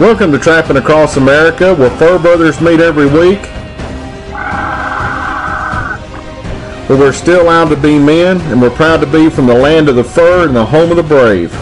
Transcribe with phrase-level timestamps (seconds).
[0.00, 3.40] Welcome to Trapping Across America, where fur brothers meet every week.
[6.88, 9.88] But we're still allowed to be men, and we're proud to be from the land
[9.88, 11.52] of the fur and the home of the brave.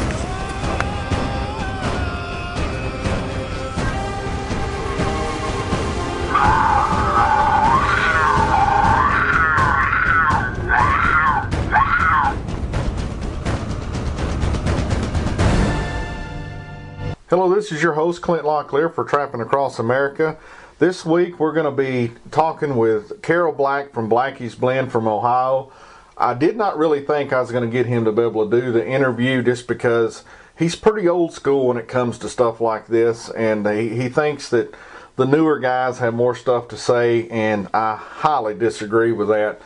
[18.13, 20.37] Host Clint Locklear for Trapping Across America.
[20.79, 25.73] This week we're going to be talking with Carol Black from Blackie's Blend from Ohio.
[26.19, 28.61] I did not really think I was going to get him to be able to
[28.61, 30.25] do the interview just because
[30.59, 34.51] he's pretty old school when it comes to stuff like this, and he, he thinks
[34.51, 34.75] that
[35.17, 39.63] the newer guys have more stuff to say, and I highly disagree with that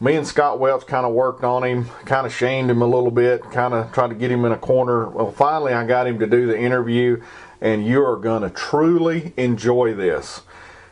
[0.00, 3.10] me and Scott Welch kind of worked on him, kind of shamed him a little
[3.10, 5.08] bit, kind of tried to get him in a corner.
[5.08, 7.22] Well, finally, I got him to do the interview,
[7.60, 10.42] and you are going to truly enjoy this.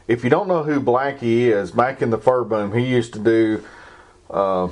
[0.07, 3.19] If you don't know who Blackie is, back in the fur boom, he used to
[3.19, 3.65] do
[4.31, 4.69] uh,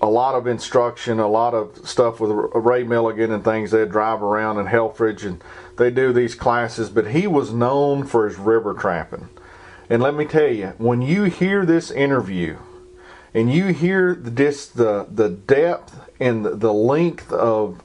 [0.00, 3.70] a lot of instruction, a lot of stuff with Ray Milligan and things.
[3.70, 5.42] They'd drive around in Helfrich and
[5.76, 9.28] they do these classes, but he was known for his river trapping.
[9.90, 12.58] And let me tell you, when you hear this interview,
[13.34, 17.82] and you hear this the the depth and the length of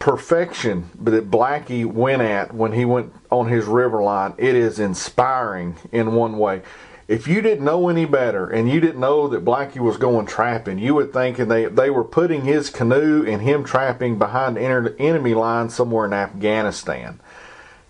[0.00, 5.76] perfection that Blackie went at when he went on his river line, it is inspiring
[5.92, 6.62] in one way.
[7.06, 10.78] If you didn't know any better and you didn't know that Blackie was going trapping,
[10.78, 15.74] you would think they, they were putting his canoe and him trapping behind enemy lines
[15.74, 17.20] somewhere in Afghanistan.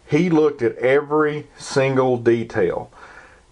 [0.06, 2.90] He looked at every single detail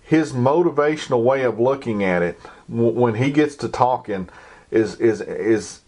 [0.09, 4.27] his motivational way of looking at it when he gets to talking
[4.71, 5.81] is is is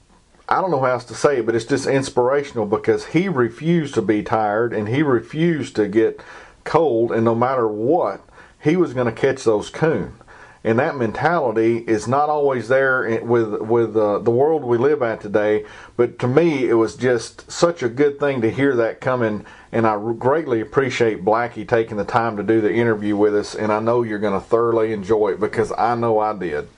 [0.50, 3.94] I don't know how else to say it, but it's just inspirational because he refused
[3.94, 6.20] to be tired and he refused to get
[6.64, 8.20] cold, and no matter what,
[8.60, 10.14] he was going to catch those coon.
[10.62, 15.22] And that mentality is not always there with with uh, the world we live at
[15.22, 15.64] today.
[15.96, 19.86] But to me, it was just such a good thing to hear that coming and
[19.86, 23.78] I greatly appreciate Blackie taking the time to do the interview with us, and I
[23.78, 26.68] know you're going to thoroughly enjoy it because I know I did.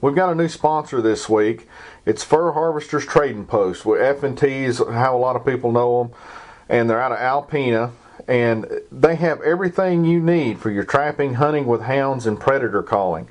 [0.00, 1.66] We've got a new sponsor this week.
[2.08, 3.84] It's Fur Harvesters Trading Post.
[3.84, 6.16] With F&T is how a lot of people know them,
[6.66, 7.90] and they're out of Alpena,
[8.26, 13.28] and they have everything you need for your trapping, hunting with hounds, and predator calling.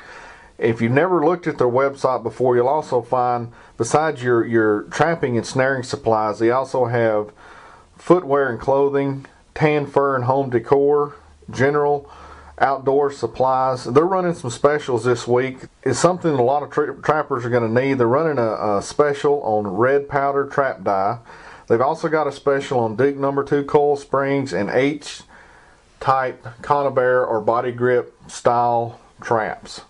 [0.59, 5.37] If you've never looked at their website before, you'll also find, besides your, your trapping
[5.37, 7.31] and snaring supplies, they also have
[7.97, 11.15] footwear and clothing, tan fur and home decor,
[11.49, 12.11] general
[12.59, 13.83] outdoor supplies.
[13.83, 15.57] They're running some specials this week.
[15.83, 17.99] It's something a lot of tra- trappers are going to need.
[17.99, 21.19] They're running a, a, special on red powder trap dye.
[21.67, 25.21] They've also got a special on Duke number 2 coil springs and H
[25.99, 29.81] type conibear or body grip style traps.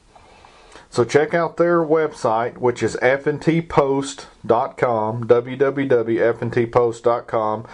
[0.90, 7.68] So check out their website, which is fntpost.com, www.fntpost.com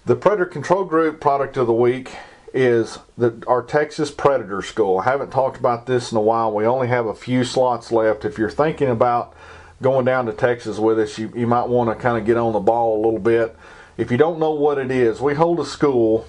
[0.05, 2.12] The Predator Control Group product of the week
[2.56, 4.99] is the, our Texas Predator School.
[4.99, 6.53] I haven't talked about this in a while.
[6.53, 8.25] We only have a few slots left.
[8.25, 9.35] If you're thinking about
[9.82, 12.55] going down to Texas with us, you, you might want to kind of get on
[12.55, 13.55] the ball a little bit.
[13.99, 16.26] If you don't know what it is, we hold a school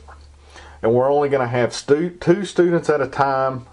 [0.81, 3.65] and we're only going to have stu- two students at a time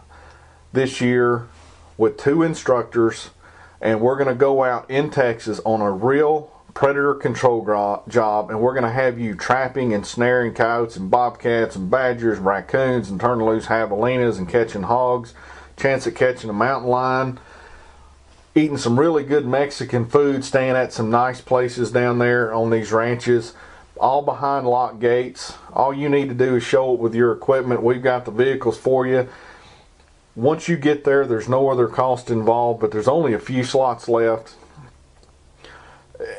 [0.73, 1.49] this year
[1.97, 3.31] with two instructors,
[3.81, 7.63] and we're going to go out in Texas on a real predator control
[8.09, 12.39] job, and we're going to have you trapping and snaring coyotes and bobcats and badgers
[12.39, 15.35] and raccoons and turning loose javelinas and catching hogs,
[15.77, 17.39] chance at catching a mountain lion,
[18.57, 22.93] eating some really good Mexican food, staying at some nice places down there on these
[22.93, 23.55] ranches.
[23.97, 25.55] all behind locked gates.
[25.73, 27.83] All you need to do is show up with your equipment.
[27.83, 29.29] We've got the vehicles for you.
[30.35, 34.09] Once you get there, there's no other cost involved, but there's only a few slots
[34.09, 34.57] left.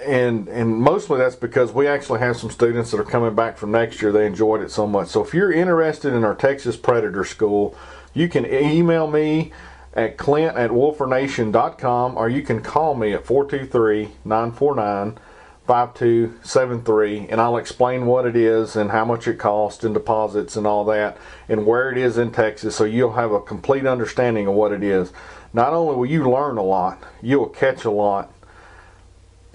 [0.06, 3.72] And and mostly that's because we actually have some students that are coming back from
[3.72, 4.12] next year.
[4.12, 5.10] They enjoyed it so much.
[5.10, 7.76] So if you're interested in our Texas Predator School,
[8.14, 9.52] you can email me
[9.94, 15.18] at clint at wolfernation.com or you can call me at 423 949
[15.66, 20.68] 5273 and I'll explain what it is and how much it costs and deposits and
[20.68, 21.18] all that
[21.50, 24.84] and where it is in Texas so you'll have a complete understanding of what it
[24.84, 25.12] is.
[25.54, 28.32] Not only will you learn a lot, you'll catch a lot,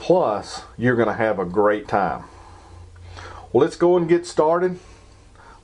[0.01, 2.25] plus you're going to have a great time.
[3.53, 4.81] Well, let's go and get started.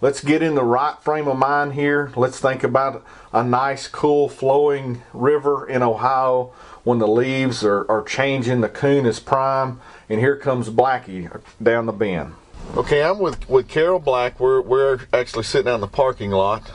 [0.01, 2.13] Let's get in the right frame of mind here.
[2.15, 6.53] Let's think about a nice, cool, flowing river in Ohio
[6.85, 11.87] when the leaves are, are changing, the coon is prime and here comes Blackie down
[11.87, 12.35] the bend.
[12.77, 14.39] Okay, I'm with, with Carol Black.
[14.39, 16.71] We're, we're actually sitting out in the parking lot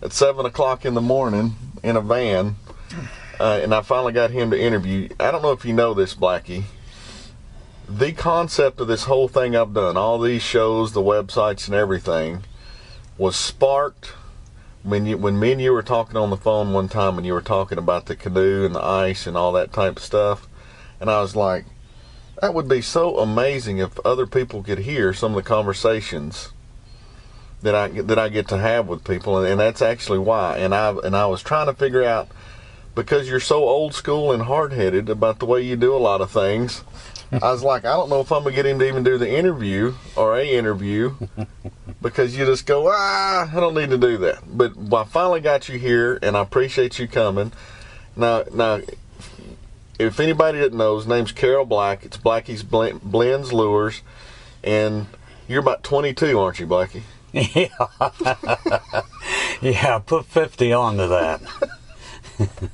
[0.00, 2.56] at 7 o'clock in the morning in a van,
[3.38, 5.08] uh, and I finally got him to interview.
[5.18, 6.64] I don't know if you know this, Blackie.
[7.90, 12.44] The concept of this whole thing I've done, all these shows, the websites, and everything,
[13.18, 14.12] was sparked
[14.84, 17.32] when you when me and you were talking on the phone one time and you
[17.32, 20.46] were talking about the canoe and the ice and all that type of stuff,
[21.00, 21.64] and I was like,
[22.40, 26.50] that would be so amazing if other people could hear some of the conversations
[27.60, 30.58] that I that I get to have with people, and, and that's actually why.
[30.58, 32.28] And I and I was trying to figure out
[32.94, 36.20] because you're so old school and hard headed about the way you do a lot
[36.20, 36.84] of things.
[37.32, 39.30] I was like, I don't know if I'm gonna get him to even do the
[39.30, 41.14] interview or a interview
[42.02, 44.42] because you just go, ah, I don't need to do that.
[44.46, 47.52] But I finally got you here, and I appreciate you coming.
[48.16, 48.80] Now, now,
[49.98, 52.04] if anybody that knows, name's Carol Black.
[52.04, 54.02] It's Blackie's Blends Lures,
[54.64, 55.06] and
[55.46, 57.02] you're about 22, aren't you, Blackie?
[57.32, 57.68] Yeah.
[59.62, 61.40] yeah, put 50 onto that.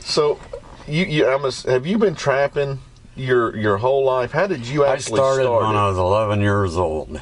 [0.00, 0.38] so,
[0.86, 2.80] you, you I'm a, have you been trapping
[3.20, 4.32] your your whole life?
[4.32, 5.78] How did you actually I started start when it?
[5.78, 7.20] I was 11 years old.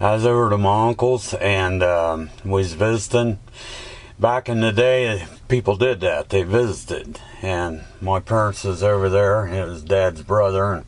[0.00, 3.38] I was over to my uncle's and um, was visiting.
[4.18, 6.30] Back in the day, people did that.
[6.30, 9.46] They visited, and my parents was over there.
[9.46, 10.86] It was Dad's brother, and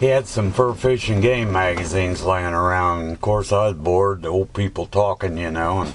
[0.00, 3.02] he had some fur fishing game magazines laying around.
[3.02, 4.22] And of course, I was bored.
[4.22, 5.94] The old people talking, you know, and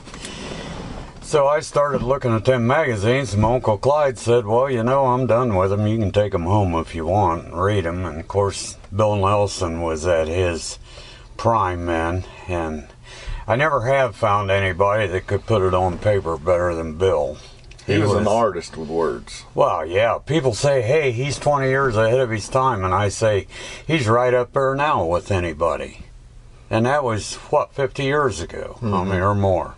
[1.29, 3.33] so I started looking at them magazines.
[3.33, 5.85] And my uncle Clyde said, "Well, you know, I'm done with them.
[5.85, 9.15] You can take them home if you want and read them." And of course, Bill
[9.15, 10.79] Nelson was at his
[11.37, 12.87] prime then, and
[13.47, 17.37] I never have found anybody that could put it on paper better than Bill.
[17.85, 19.45] He, was, an artist with words.
[19.55, 20.19] Well, yeah.
[20.23, 22.83] People say, hey, he's 20 years ahead of his time.
[22.83, 23.47] And I say,
[23.87, 26.05] he's right up there now with anybody.
[26.69, 28.77] And that was, what, 50 years ago?
[28.81, 29.09] I Mm-hmm.
[29.09, 29.73] mean, or more.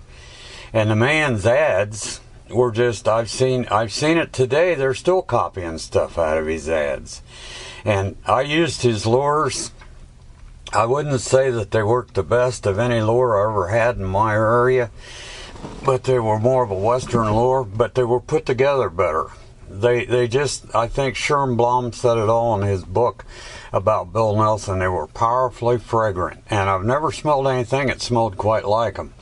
[0.74, 4.76] And the man's ads were just, I've seen, I've seen it today.
[4.76, 7.22] They're still copying stuff out of his ads.
[7.84, 9.72] And I used his lures.
[10.74, 14.06] I wouldn't say that they worked the best of any lure I ever had in
[14.06, 14.92] my area
[15.84, 19.28] but they were more of a western lure, but they were put together better.
[19.70, 23.24] They they just I think Sherm Blom said it all in his book
[23.72, 24.80] about Bill Nelson.
[24.80, 29.14] They were powerfully fragrant, and I've never smelled anything that smelled quite like them.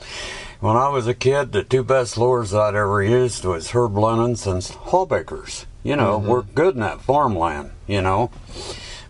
[0.60, 4.46] When I was a kid, the two best lures I'd ever used was Herb Lenon's
[4.46, 5.64] and Hawbaker's.
[5.82, 7.70] You know, we're good in that farmland.
[7.86, 8.30] You know.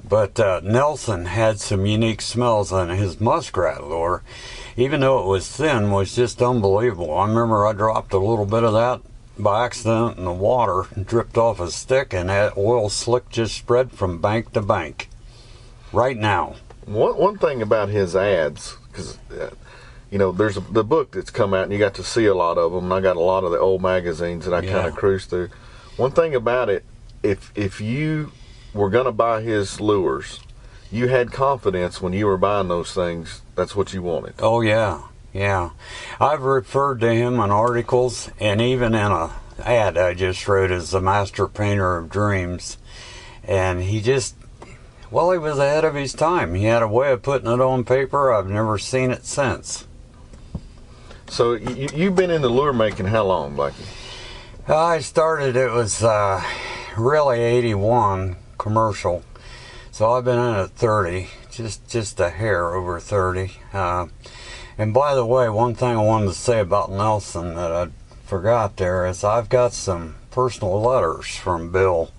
[0.08, 4.22] But uh, Nelson had some unique smells on his muskrat lure.
[4.76, 7.12] Even though it was thin, was just unbelievable.
[7.12, 9.00] I remember I dropped a little bit of that
[9.36, 13.56] by accident in the water, and dripped off a stick, and that oil slick just
[13.56, 15.08] spread from bank to bank.
[15.92, 16.54] Right now.
[16.86, 19.50] One one thing about his ads, because uh,
[20.10, 22.34] you know, there's a, the book that's come out, and you got to see a
[22.34, 22.84] lot of them.
[22.84, 24.72] And I got a lot of the old magazines that I Yeah.
[24.72, 25.50] kind of cruise through.
[25.96, 26.84] One thing about it,
[27.22, 28.32] if if you
[28.74, 30.40] were gonna buy his lures,
[30.90, 33.42] you had confidence when you were buying those things.
[33.54, 34.34] That's what you wanted.
[34.40, 35.02] Oh yeah,
[35.32, 35.70] yeah.
[36.20, 39.30] I've referred to him in articles and even in a
[39.62, 42.78] ad I just wrote as the master painter of dreams.
[43.44, 44.34] And he just
[45.10, 46.54] well, he was ahead of his time.
[46.54, 48.32] He had a way of putting it on paper.
[48.32, 49.86] I've never seen it since.
[51.30, 53.86] So you, you've been in the lure making how long, Blackie?
[54.66, 56.42] I started it was uh,
[56.98, 59.22] really 81 commercial.
[59.92, 63.52] So I've been in it 30, just just a hair over 30.
[63.72, 64.08] Uh,
[64.76, 67.88] and by the way, one thing I wanted to say about Nelson that I
[68.24, 72.10] forgot there is I've got some personal letters from Bill.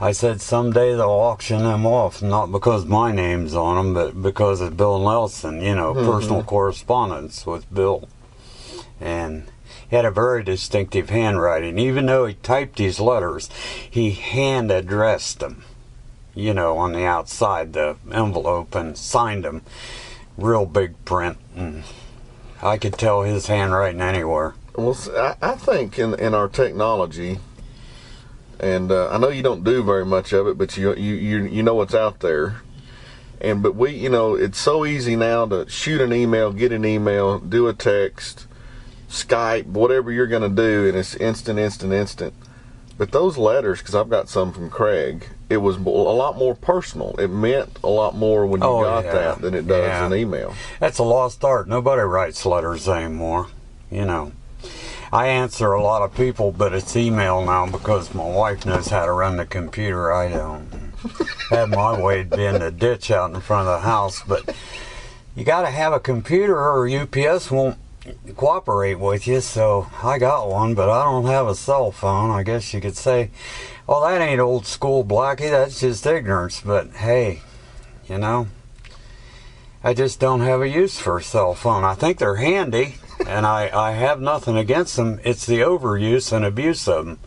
[0.00, 4.60] I said someday they'll auction them off, not because my name's on them, but because
[4.60, 8.08] of Bill Nelson, you know, personal correspondence with Bill.
[9.00, 9.50] And
[9.88, 11.78] he had a very distinctive handwriting.
[11.78, 13.48] Even though he typed these letters,
[13.90, 15.64] he hand addressed them,
[16.34, 19.62] you know, on the outside, the envelope, and signed them.
[20.36, 21.38] Real big print.
[21.56, 21.84] And
[22.62, 24.54] I could tell his handwriting anywhere.
[24.76, 24.96] Well,
[25.42, 27.38] I think in in our technology,
[28.60, 31.44] and uh, I know you don't do very much of it, but you you you
[31.44, 32.62] you know what's out there.
[33.40, 36.84] And but we, you know, it's so easy now to shoot an email, get an
[36.84, 38.46] email, do a text,
[39.10, 42.32] Skype, whatever you're going to do, and it's instant, instant, instant.
[42.96, 47.16] But those letters, because I've got some from Craig, it was a lot more personal.
[47.18, 49.12] It meant a lot more when you Oh, got yeah.
[49.12, 50.06] that than it does Yeah.
[50.06, 50.54] an email.
[50.78, 51.66] That's a lost art.
[51.66, 53.46] Nobody writes letters anymore.
[53.90, 54.32] You know,
[55.12, 59.06] I answer a lot of people, but it's email now because my wife knows how
[59.06, 60.12] to run the computer.
[60.12, 60.68] I don't.
[61.50, 64.22] Had my way, it'd be in the ditch out in front of the house.
[64.22, 64.54] But
[65.34, 67.78] you got to have a computer, or UPS won't
[68.36, 69.40] cooperate with you.
[69.40, 72.30] So I got one, but I don't have a cell phone.
[72.30, 73.30] I guess you could say,
[73.86, 75.50] well, that ain't old school, Blackie.
[75.50, 77.40] That's just ignorance." But hey,
[78.08, 78.48] you know.
[79.82, 81.84] I just don't have a use for a cell phone.
[81.84, 85.20] I think they're handy, and I, I have nothing against them.
[85.24, 87.18] It's the overuse and abuse of them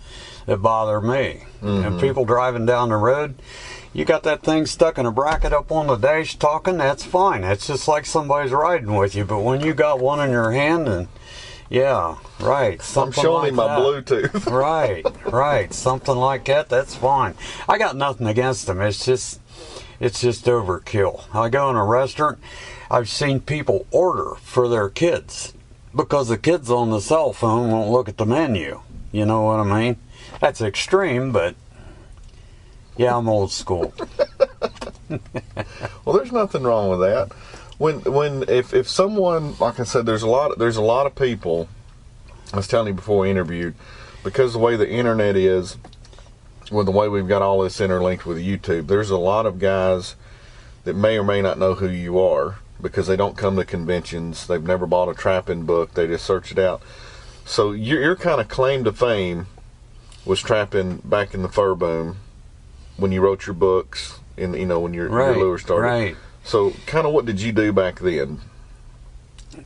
[0.45, 1.45] that bother me.
[1.61, 1.99] And mm-hmm.
[1.99, 3.35] people driving down the road,
[3.93, 7.43] you got that thing stuck in a bracket up on the dash talking, that's fine.
[7.43, 9.23] It's just like somebody's riding with you.
[9.23, 11.07] But when you got one in your hand, and
[11.69, 13.79] yeah, right, Something I'm showing like my that.
[13.79, 14.51] Bluetooth.
[14.51, 15.73] right, right.
[15.73, 17.35] Something like that, that's fine.
[17.69, 18.81] I got nothing against them.
[18.81, 19.39] It's just
[19.99, 21.23] it's just overkill.
[21.33, 22.39] I go in a restaurant,
[22.89, 25.53] I've seen people order for their kids
[25.95, 28.81] because the kids on the cell phone won't look at the menu.
[29.11, 29.97] You know what I mean?
[30.41, 31.55] That's extreme, but
[32.97, 33.93] yeah, I'm old school.
[36.05, 37.31] Well, there's nothing wrong with that.
[37.77, 41.15] When when if if someone like I said, there's a lot there's a lot of
[41.15, 41.67] people.
[42.51, 43.73] I was telling you before we interviewed,
[44.23, 45.77] because the way the internet is,
[46.71, 50.15] with the way we've got all this interlinked with YouTube, there's a lot of guys
[50.83, 54.45] that may or may not know who you are because they don't come to conventions.
[54.45, 55.93] They've never bought a trapping book.
[55.93, 56.81] They just search it out.
[57.45, 59.47] So your, your kind of claim to fame
[60.25, 62.17] was trapping back in the fur boom
[62.97, 65.87] when you wrote your books and you know when your, Right, your lure started.
[65.87, 66.15] right.
[66.43, 68.39] So kind of what did you do back then?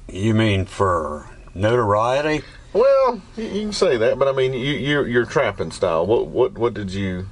[0.08, 2.44] You mean for notoriety?
[2.74, 6.06] Well, you, you can say that, but I mean, you, your your trapping style.
[6.06, 7.28] What what what did you?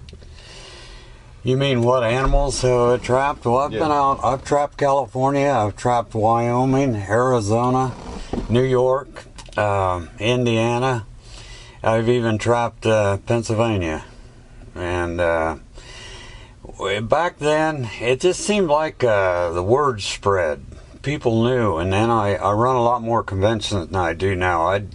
[1.43, 3.45] You mean what animals have I trapped?
[3.45, 3.79] Well, I've Yeah.
[3.81, 4.19] been out.
[4.23, 5.51] I've trapped California.
[5.51, 7.93] I've trapped Wyoming, Arizona,
[8.49, 9.25] New York,
[9.57, 11.05] um, Indiana.
[11.83, 14.05] I've even trapped uh, Pennsylvania.
[14.73, 15.57] And uh,
[17.01, 20.63] back then, it just seemed like uh, the word spread.
[21.01, 24.65] People knew, and then I, I run a lot more conventions than I do now.
[24.67, 24.85] I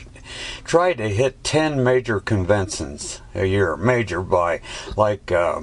[0.65, 4.61] tried to hit 10 major conventions a year, major by
[4.97, 5.63] like uh,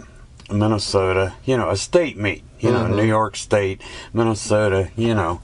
[0.51, 3.81] Minnesota, you know, a state meet, you know, New York State,
[4.13, 5.41] Minnesota, you know,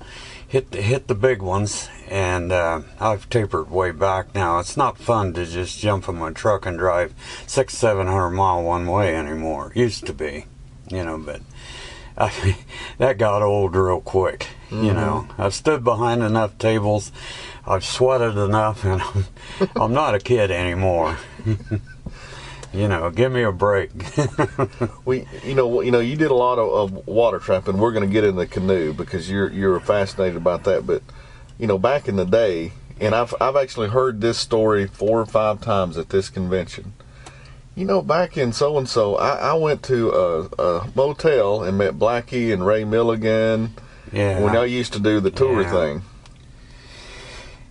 [0.48, 1.90] hit the, hit the big ones.
[2.10, 4.60] And uh, I've tapered way back now.
[4.60, 7.14] It's not fun to just jump in my truck and drive
[7.48, 9.72] six, seven hundred mile one way anymore.
[9.76, 10.46] It used to be,
[10.94, 11.42] you know, but
[12.18, 12.58] I,
[12.98, 14.48] that got old real quick.
[14.70, 14.96] You mm-hmm.
[14.96, 17.12] know, I've stood behind enough tables,
[17.66, 19.26] I've sweated enough, and I'm,
[19.76, 21.18] I'm not a kid anymore.
[22.74, 23.92] you know, give me a break.
[25.06, 27.78] We you know you know you did a lot of, of water trapping.
[27.78, 30.88] We're going to get in the canoe because you're you're fascinated about that.
[30.88, 31.04] But
[31.60, 35.26] you know back in the day, and I've I've actually heard this story four or
[35.26, 36.94] five times at this convention.
[37.76, 41.96] You know, back in so and so, I went to a, a motel and met
[41.96, 43.74] Blackie and Ray Milligan
[44.12, 44.40] yeah.
[44.40, 45.72] when I used to do the tour Yeah.
[45.72, 46.02] thing.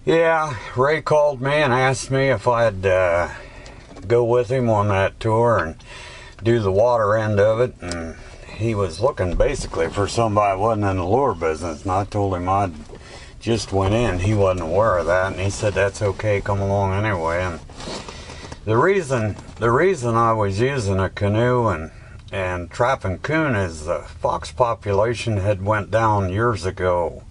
[0.04, 3.28] Yeah, Ray called me and asked me if I'd uh,
[4.08, 5.76] go with him on that tour and
[6.42, 7.74] do the water end of it.
[7.80, 8.16] And
[8.56, 11.82] he was looking basically for somebody that wasn't in the lure business.
[11.82, 12.72] And I told him I'd
[13.38, 14.18] just went in.
[14.18, 16.40] He wasn't aware of that, and he said that's okay.
[16.40, 17.40] Come along anyway.
[17.44, 17.60] And
[18.64, 21.90] the reason the reason I was using a canoe and
[22.30, 27.24] and trapping coon is the fox population had went down years ago.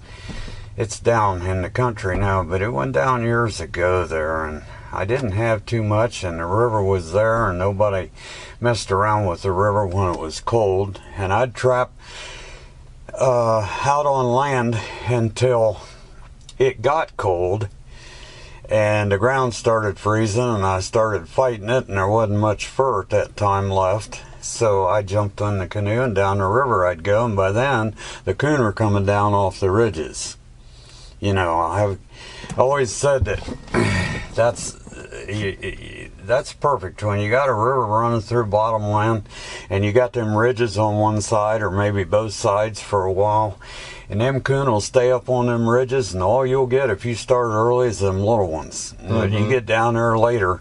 [0.78, 4.62] It's down in the country now, but it went down years ago there, and
[4.94, 8.12] I didn't have too much, and the river was there, and nobody
[8.60, 11.92] messed around with the river when it was cold, and I'd trap
[13.14, 15.82] uh, out on land until
[16.60, 17.70] it got cold,
[18.72, 23.02] and the ground started freezing, and I started fighting it, and there wasn't much fur
[23.02, 27.04] at that time left, So I jumped on the canoe and down the river I'd
[27.04, 30.38] go, and by then the coon were coming down off the ridges.
[31.20, 32.00] You know, I've
[32.58, 33.44] always said that
[34.36, 34.78] that's
[36.26, 39.24] that's perfect when you got a river running through bottomland
[39.70, 43.60] and you got them ridges on one side or maybe both sides for a while
[44.12, 47.16] and them coon will stay up on them ridges and all you'll get if you
[47.16, 48.94] start early is them little ones.
[49.00, 49.08] Mm-hmm.
[49.08, 50.60] but you get down there later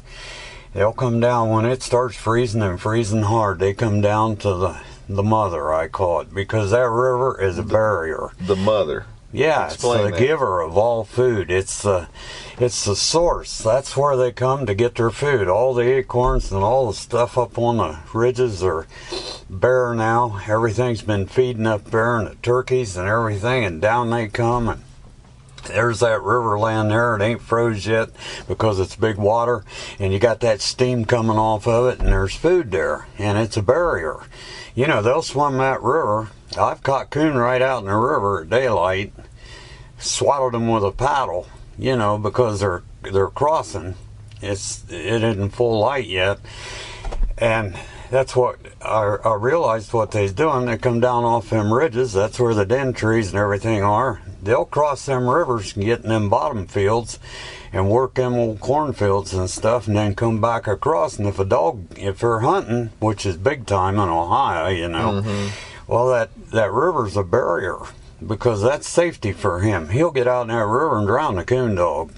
[0.73, 1.51] they'll come down.
[1.51, 5.89] When it starts freezing and freezing hard they come down to the the mother i
[5.89, 8.31] call it because that river is a barrier.
[8.41, 10.27] the mother yeah, Explain it's the that.
[10.27, 11.51] giver of all food.
[11.51, 12.09] It's the
[12.59, 13.59] it's the source.
[13.59, 15.49] That's where they come to get their food.
[15.49, 18.87] All the acorns and all the stuff up on the ridges are
[19.49, 20.41] bare now.
[20.47, 24.83] Everything's been feeding up there and the turkeys and everything, and down they come and
[25.69, 27.15] there's that river land there.
[27.17, 28.11] It ain't froze yet
[28.49, 29.65] because it's big water,
[29.99, 33.57] and you got that steam coming off of it, and there's food there, and it's
[33.57, 34.21] a barrier.
[34.75, 38.51] You know, they'll swim that river I've caught coon right out in the river at
[38.51, 39.13] daylight,
[39.99, 41.47] swallowed them with a paddle,
[41.79, 43.95] you know, because they're they're crossing.
[44.43, 46.41] It's it isn't full light yet,
[47.39, 47.79] and
[48.11, 50.67] that's what I, I realized what they's doing.
[50.67, 52.13] They come down off them ridges.
[52.13, 54.21] That's where the den trees and everything are.
[54.43, 57.21] They'll cross them rivers and get in them bottom fields
[57.73, 61.19] and work them old cornfields and stuff, and then come back across.
[61.19, 65.23] And if a dog, if they're hunting, which is big time in Ohio, you know.
[65.23, 67.79] Mm-hmm well, that, that river's a barrier
[68.25, 69.89] because that's safety for him.
[69.89, 72.13] He'll get out in that river and drown the coon dog.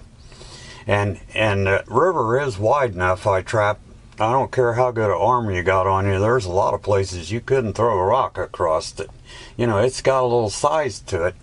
[0.86, 3.26] And and the river is wide enough.
[3.26, 3.80] I trap.
[4.20, 6.20] I don't care how good an arm you got on you.
[6.20, 9.08] There's a lot of places you couldn't throw a rock across it.
[9.56, 11.34] You know, it's got a little size to it.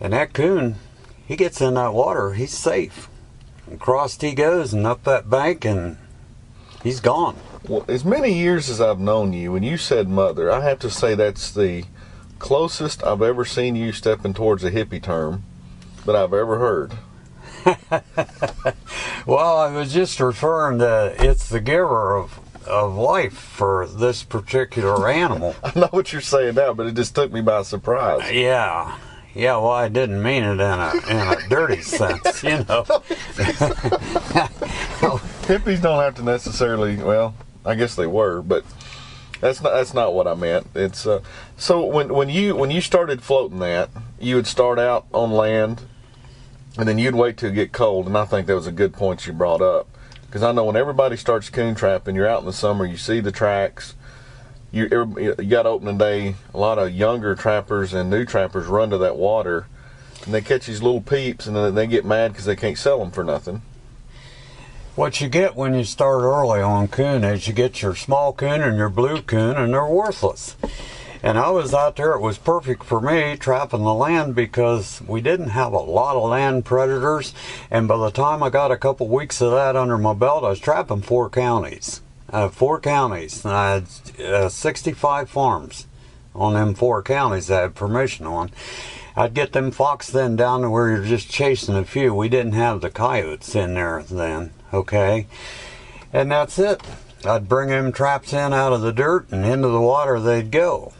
[0.00, 0.76] And that coon,
[1.26, 3.10] he gets in that water, he's safe.
[3.66, 5.98] And crossed he goes and up that bank, and
[6.82, 7.36] he's gone.
[7.68, 10.90] Well, as many years as I've known you, when you said mother, I have to
[10.90, 11.84] say that's the
[12.40, 15.44] closest I've ever seen you stepping towards a hippie term
[16.04, 16.94] that I've ever heard.
[19.26, 25.08] well, I was just referring to it's the giver of of life for this particular
[25.08, 25.54] animal.
[25.64, 28.28] I know what you're saying now, but it just took me by surprise.
[28.28, 28.98] Uh, yeah.
[29.34, 32.84] Yeah, well, I didn't mean it in a in a dirty sense, you know.
[35.46, 36.96] Hippies don't have to necessarily.
[36.96, 38.64] Well, I guess they were, but
[39.40, 40.68] that's not that's not what I meant.
[40.74, 41.20] It's uh,
[41.56, 45.82] so when when you when you started floating that, you would start out on land,
[46.78, 48.06] and then you'd wait till it get cold.
[48.06, 49.88] And I think that was a good point you brought up
[50.26, 53.20] because I know when everybody starts coon trapping, you're out in the summer, you see
[53.20, 53.94] the tracks.
[54.70, 56.36] You you got opening day.
[56.54, 59.66] A lot of younger trappers and new trappers run to that water,
[60.24, 62.98] and they catch these little peeps, and then they get mad because they can't sell
[63.00, 63.60] them for nothing.
[64.94, 68.60] What you get when you start early on coon is you get your small coon
[68.60, 70.54] and your blue coon, and they're worthless.
[71.22, 75.22] And I was out there, it was perfect for me trapping the land because we
[75.22, 77.32] didn't have a lot of land predators.
[77.70, 80.50] And by the time I got a couple weeks of that under my belt, I
[80.50, 82.02] was trapping four counties.
[82.28, 83.46] Uh, four counties.
[83.46, 85.86] And I had uh, 65 farms
[86.34, 88.50] on them four counties I had permission on.
[89.16, 92.14] I'd get them fox then down to where you're just chasing a few.
[92.14, 95.26] We didn't have the coyotes in there then okay?
[96.12, 96.82] And that's it.
[97.24, 100.92] I'd bring them traps in out of the dirt and into the water they'd go,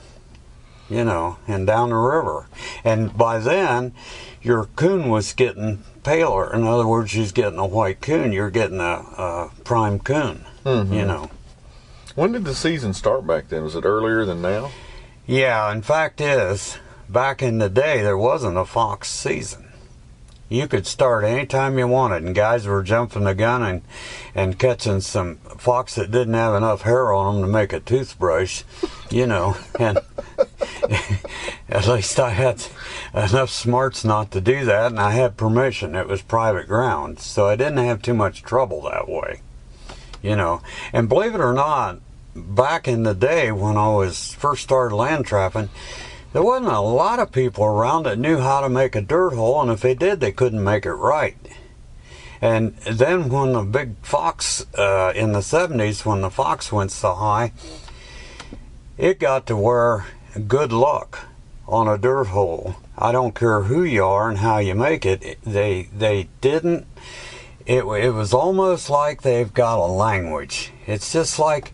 [0.88, 2.46] you know, and down the river.
[2.85, 3.92] And by then,
[4.40, 6.52] your coon was getting paler.
[6.52, 8.32] In other words, she's getting a white coon.
[8.32, 8.82] You're getting a,
[9.18, 10.92] a prime coon, mm-hmm.
[10.92, 11.30] you know.
[12.14, 13.64] When did the season start back then?
[13.64, 14.70] Was it earlier than now?
[15.26, 19.71] Yeah, in fact, is back in the day there wasn't a fox season
[20.52, 23.82] you could start anytime you wanted, and guys were jumping the gun and
[24.34, 28.62] and catching some fox that didn't have enough hair on them to make a toothbrush,
[29.10, 29.98] you know, and
[31.68, 32.64] at least I had
[33.14, 35.94] enough smarts not to do that, and I had permission.
[35.94, 39.40] It was private ground, so I didn't have too much trouble that way,
[40.22, 40.60] you know.
[40.92, 42.00] And believe it or not,
[42.34, 45.70] back in the day when I was first started land trapping
[46.32, 49.60] there wasn't a lot of people around that knew how to make a dirt hole,
[49.60, 51.36] and if they did, they couldn't make it right.
[52.40, 57.14] And then when the big fox uh, in the 70s, when the fox went so
[57.14, 57.52] high,
[58.98, 60.06] it got to where
[60.48, 61.26] good luck
[61.68, 62.76] on a dirt hole.
[62.96, 65.38] I don't care who you are and how you make it.
[65.42, 66.86] They they didn't.
[67.64, 70.72] It it was almost like they've got a language.
[70.86, 71.72] It's just like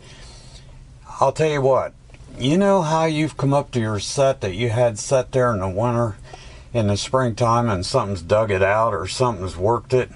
[1.21, 1.95] I'll tell you what.
[2.41, 5.59] You know how you've come up to your set that you had set there in
[5.59, 6.17] the winter,
[6.73, 10.09] in the springtime, and something's dug it out or something's worked it?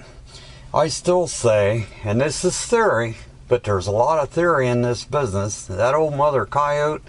[0.73, 5.03] I still say, and this is theory, But there's a lot of theory in this
[5.03, 5.65] business.
[5.65, 7.03] That old mother coyote,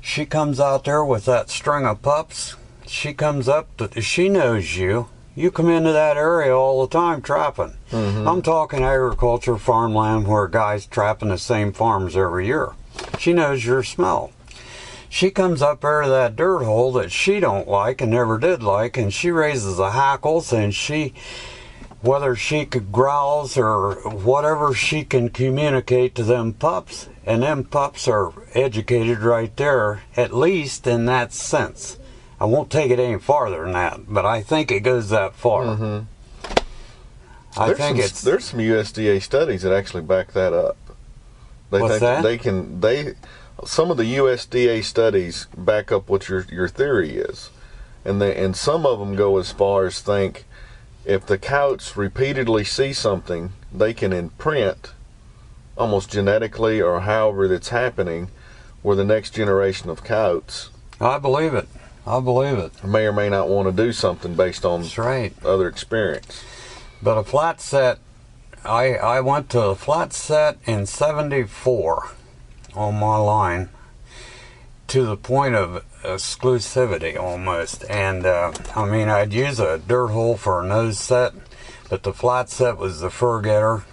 [0.00, 2.56] she comes out there with that string of pups.
[2.86, 5.08] She comes up, to, she knows you.
[5.34, 7.74] You come into that area all the time trapping.
[7.90, 8.28] Mm-hmm.
[8.28, 12.72] I'm talking agriculture, farmland, where guys trapping the same farms every year.
[13.18, 14.32] She knows your smell.
[15.08, 18.62] She comes up there to that dirt hole that she don't like and never did
[18.62, 21.12] like and she raises the hackles and she
[22.00, 28.08] whether she could growls or whatever she can communicate to them pups and them pups
[28.08, 31.98] are educated right there at least in that sense.
[32.40, 35.64] I won't take it any farther than that but i think it goes that far.
[35.64, 36.06] Mm-hmm.
[37.56, 40.76] I there's think some, it's there's some USDA studies that actually back that up.
[41.72, 42.22] They What's think that?
[42.22, 43.14] they can they
[43.64, 47.50] some of the USDA studies back up what your your theory is,
[48.04, 50.44] and they and some of them go as far as think
[51.06, 54.92] if the coyotes repeatedly see something, they can imprint
[55.76, 58.28] almost genetically or however that's happening,
[58.82, 60.68] where the next generation of coyotes
[61.00, 61.68] i believe it.
[62.06, 62.84] I believe it.
[62.84, 65.32] May or may not want to do something based on that's right.
[65.44, 66.44] other experience.
[67.02, 67.98] But a flat set,
[68.64, 72.10] I I went to a flat set in '74
[72.74, 73.68] on my line
[74.88, 77.84] to the point of exclusivity almost.
[77.90, 81.32] And uh, I mean, I'd use a dirt hole for a nose set,
[81.88, 83.84] but the flat set was the fur getter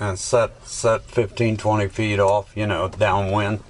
[0.00, 3.60] and set set 15 20 feet off you know downwind.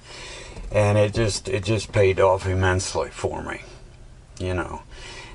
[0.71, 3.61] And it just it just paid off immensely for me
[4.39, 4.81] you know.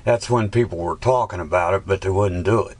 [0.03, 2.77] That's when people were talking about it but they wouldn't do it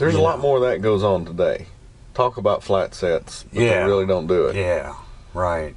[0.00, 0.42] There's a lot know.
[0.42, 1.66] more that goes on today.
[2.14, 3.80] Talk about flat sets, but Yeah.
[3.82, 4.56] they really don't do it.
[4.56, 4.94] Yeah,
[5.34, 5.76] right,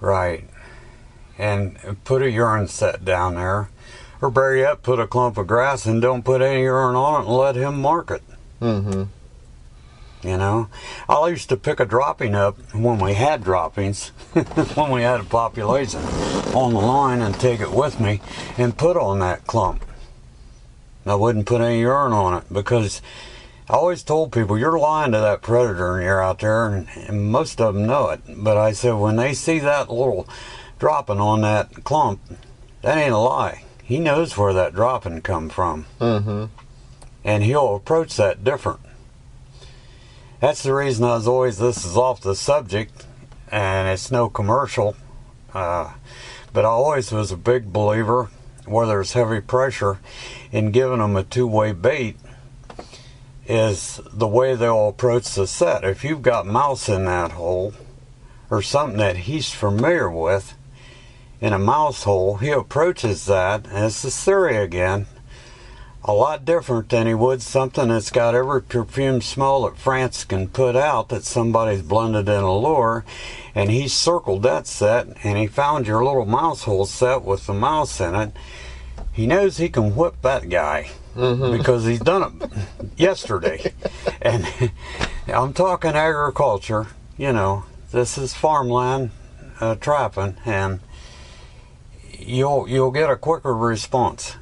[0.00, 0.44] right.
[1.38, 3.68] And put a urine set down there,
[4.20, 7.26] or better yet, put a clump of grass and don't put any urine on it
[7.26, 8.22] and let him mark it.
[8.60, 9.04] Mm-hmm.
[10.28, 10.68] You know,
[11.08, 14.08] I used to pick a dropping up when we had droppings,
[14.74, 16.00] when we had a population
[16.54, 18.20] on the line, and take it with me
[18.56, 19.84] and put on that clump.
[21.04, 23.02] I wouldn't put any urine on it because
[23.68, 27.30] I always told people you're lying to that predator and you're out there, and, and
[27.30, 28.20] most of them know it.
[28.28, 30.28] But I said when they see that little
[30.78, 32.20] dropping on that clump,
[32.82, 33.64] that ain't a lie.
[33.82, 36.44] He knows where that dropping come from, Mm-hmm.
[37.24, 38.80] and he'll approach that different.
[40.40, 43.06] That's the reason I was always this is off the subject,
[43.50, 44.96] and it's no commercial.
[45.54, 45.92] Uh,
[46.52, 48.28] but I always was a big believer
[48.66, 49.98] where there's heavy pressure
[50.52, 52.16] and giving them a two-way bait
[53.46, 55.84] is the way they'll approach the set.
[55.84, 57.74] If you've got mouse in that hole
[58.50, 60.54] or something that he's familiar with
[61.40, 65.06] in a mouse hole, he approaches that, and it's the theory again,
[66.04, 70.48] a lot different than he would something that's got every perfume smell that France can
[70.48, 73.04] put out that somebody's blended in a lure.
[73.54, 77.54] And he circled that set and he found your little mouse hole set with the
[77.54, 78.32] mouse in it.
[79.12, 80.90] He knows he can whip that guy
[81.52, 82.50] because he's done it
[82.96, 83.72] yesterday.
[84.22, 84.46] and
[85.28, 89.10] I'm talking agriculture, you know, this is farmland
[89.60, 90.80] uh, trapping and
[92.18, 94.36] you'll you'll get a quicker response.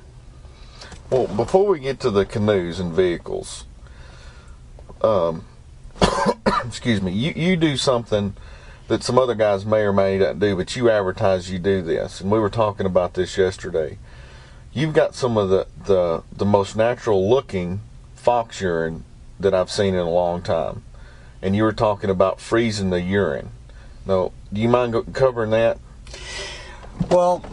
[1.10, 3.64] Well, before we get to the canoes and vehicles,
[5.02, 5.44] um,
[6.64, 8.34] excuse me, you, you do something
[8.86, 12.20] that some other guys may or may not do, but you advertise you do this,
[12.20, 13.98] and we were talking about this yesterday.
[14.72, 17.80] You've got some of the the, the most natural looking
[18.14, 19.02] fox urine
[19.40, 20.84] that I've seen in a long time,
[21.42, 23.50] and you were talking about freezing the urine.
[24.06, 25.78] Now, do you mind covering that?
[27.10, 27.44] Well,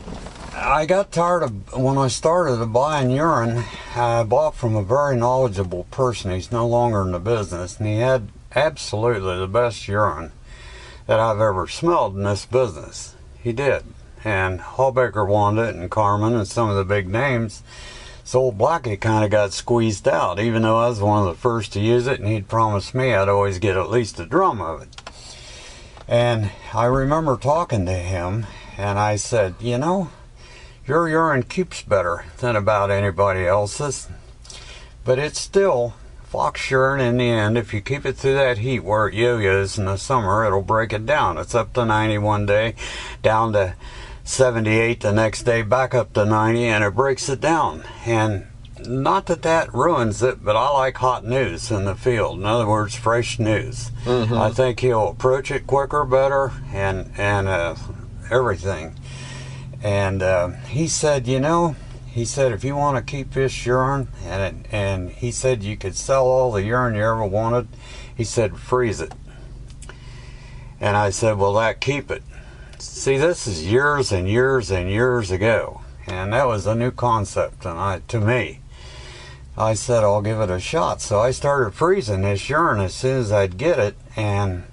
[0.59, 3.63] I got tired of when I started buying urine.
[3.95, 6.31] I bought from a very knowledgeable person.
[6.31, 10.31] He's no longer in the business, and he had absolutely the best urine
[11.05, 13.13] that I've ever smelled in this business.
[13.39, 13.83] He did,
[14.23, 17.61] and Hawbaker wanted it, and Carman, and some of the big names.
[18.23, 21.39] So old Blackie kind of got squeezed out, even though I was one of the
[21.39, 24.59] first to use it, and he'd promised me I'd always get at least a drum
[24.59, 25.01] of it.
[26.07, 30.09] And I remember talking to him, and I said, You know,
[30.88, 34.08] your urine keeps better than about anybody else's,
[35.04, 37.58] but it's still fox urine in the end.
[37.58, 40.62] If you keep it through that heat where it yo yos in the summer, it'll
[40.62, 41.38] break it down.
[41.38, 42.76] It's up to 90 one day,
[43.21, 43.76] down to
[44.23, 47.84] 78 the next day, back up to 90, and it breaks it down.
[48.06, 48.47] And
[48.86, 52.38] not that that ruins it, but I like hot news in the field.
[52.39, 53.91] In other words, fresh news.
[54.38, 57.76] I think he'll approach it quicker, better, and and uh,
[58.30, 58.95] everything.
[59.88, 64.10] And uh, he said, you know, he said if you want to keep this urine,
[64.26, 67.69] and it, and he said you could sell all the urine you ever wanted.
[68.13, 69.13] He said freeze it.
[70.82, 72.21] And I said, Will that keep it?
[72.80, 75.80] See, this is years and years and years ago.
[76.06, 78.60] And that was a new concept and I, to me.
[79.58, 81.00] I said, I'll give it a shot.
[81.00, 83.95] So I started freezing this urine as soon as I'd get it.
[84.17, 84.65] And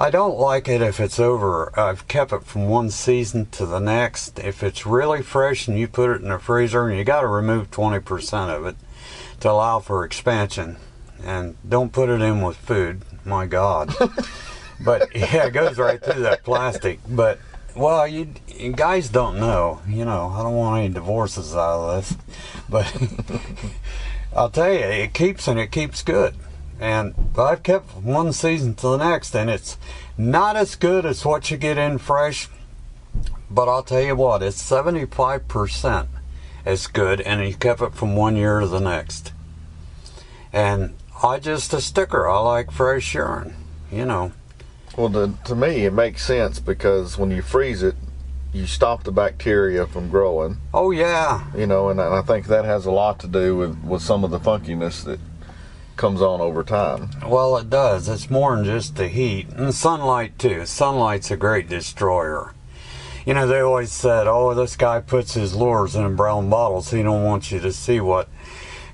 [0.00, 1.76] I don't like it if it's over.
[1.76, 4.38] I've kept it from one season to the next.
[4.38, 7.26] If it's really fresh and you put it in the freezer, and you got to
[7.26, 8.76] remove 20% of it
[9.40, 10.76] to allow for expansion.
[11.24, 13.02] And don't put it in with food.
[13.24, 13.92] My God.
[14.84, 17.00] but yeah, it goes right through that plastic.
[17.08, 17.40] But
[17.74, 19.82] well, you, you guys don't know.
[19.88, 22.16] You know, I don't want any divorces out of this.
[22.68, 22.96] But
[24.36, 26.36] I'll tell you, it keeps and it keeps good
[26.80, 29.76] and I've kept one season to the next, and it's
[30.16, 32.48] not as good as what you get in fresh.
[33.50, 36.08] But I'll tell you what, it's 75%
[36.64, 39.32] as good, and you kept it from one year to the next.
[40.52, 42.28] And I just a sticker.
[42.28, 43.54] I like fresh urine,
[43.90, 44.32] you know.
[44.96, 47.94] Well, the, to me, it makes sense because when you freeze it,
[48.52, 50.58] you stop the bacteria from growing.
[50.72, 51.44] Oh yeah.
[51.56, 54.24] You know, and, and I think that has a lot to do with with some
[54.24, 55.20] of the funkiness that
[55.98, 57.10] comes on over time.
[57.26, 58.08] Well, it does.
[58.08, 59.48] It's more than just the heat.
[59.50, 60.64] And sunlight, too.
[60.64, 62.54] Sunlight's a great destroyer.
[63.26, 66.90] You know, they always said, oh, this guy puts his lures in brown bottles.
[66.90, 68.30] He don't want you to see what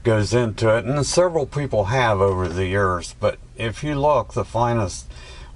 [0.02, 0.84] goes into it.
[0.84, 3.14] And several people have over the years.
[3.20, 5.06] But if you look, the finest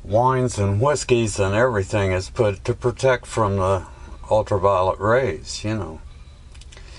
[0.04, 3.86] wines and whiskeys and everything is put to protect from the
[4.30, 6.00] ultraviolet rays, you know.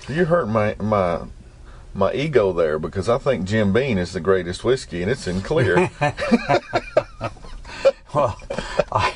[0.08, 1.22] You hurt my my
[1.94, 5.40] my ego there because I think Jim Beam is the greatest whiskey, and it's in
[5.40, 5.90] clear.
[8.14, 8.38] well,
[8.92, 9.14] I,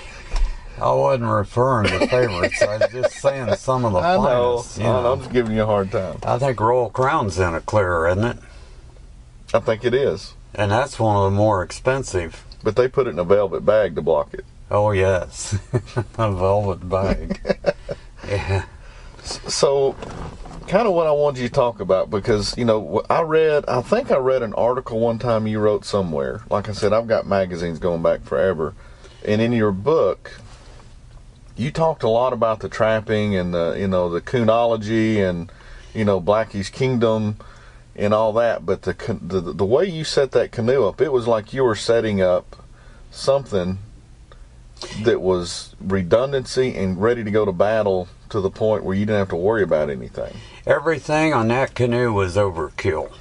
[0.80, 2.62] I wasn't referring to favorites.
[2.62, 4.78] I was just saying some of the I finest.
[4.78, 4.84] Know.
[4.84, 5.12] You know.
[5.12, 6.18] I'm just giving you a hard time.
[6.24, 8.38] I think Royal Crown's in a clear, isn't it?
[9.52, 10.34] I think it is.
[10.54, 12.44] And that's one of the more expensive.
[12.62, 14.44] But they put it in a velvet bag to block it.
[14.70, 15.58] Oh yes,
[16.18, 17.40] a velvet bag.
[18.26, 18.64] yeah.
[19.22, 19.94] So
[20.68, 23.82] kind of what I wanted you to talk about because you know I read I
[23.82, 26.42] think I read an article one time you wrote somewhere.
[26.50, 28.74] Like I said, I've got magazines going back forever,
[29.24, 30.40] and in your book,
[31.56, 35.50] you talked a lot about the trapping and the you know the coonology and
[35.92, 37.36] you know Blackie's Kingdom
[37.96, 38.66] and all that.
[38.66, 41.76] But the the the way you set that canoe up, it was like you were
[41.76, 42.56] setting up
[43.10, 43.78] something
[45.02, 49.18] that was redundancy and ready to go to battle to the point where you didn't
[49.18, 50.34] have to worry about anything.
[50.66, 53.12] Everything on that canoe was overkill.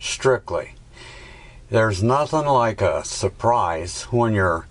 [0.00, 0.74] Strictly.
[1.70, 4.66] There's nothing like a surprise when you're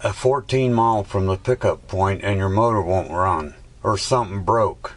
[0.00, 4.94] a 14 mile from the pickup point and your motor won't run or something broke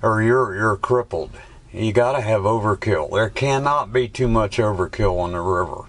[0.00, 1.32] or you're you're crippled.
[1.70, 3.12] You got to have overkill.
[3.12, 5.82] There cannot be too much overkill on the river.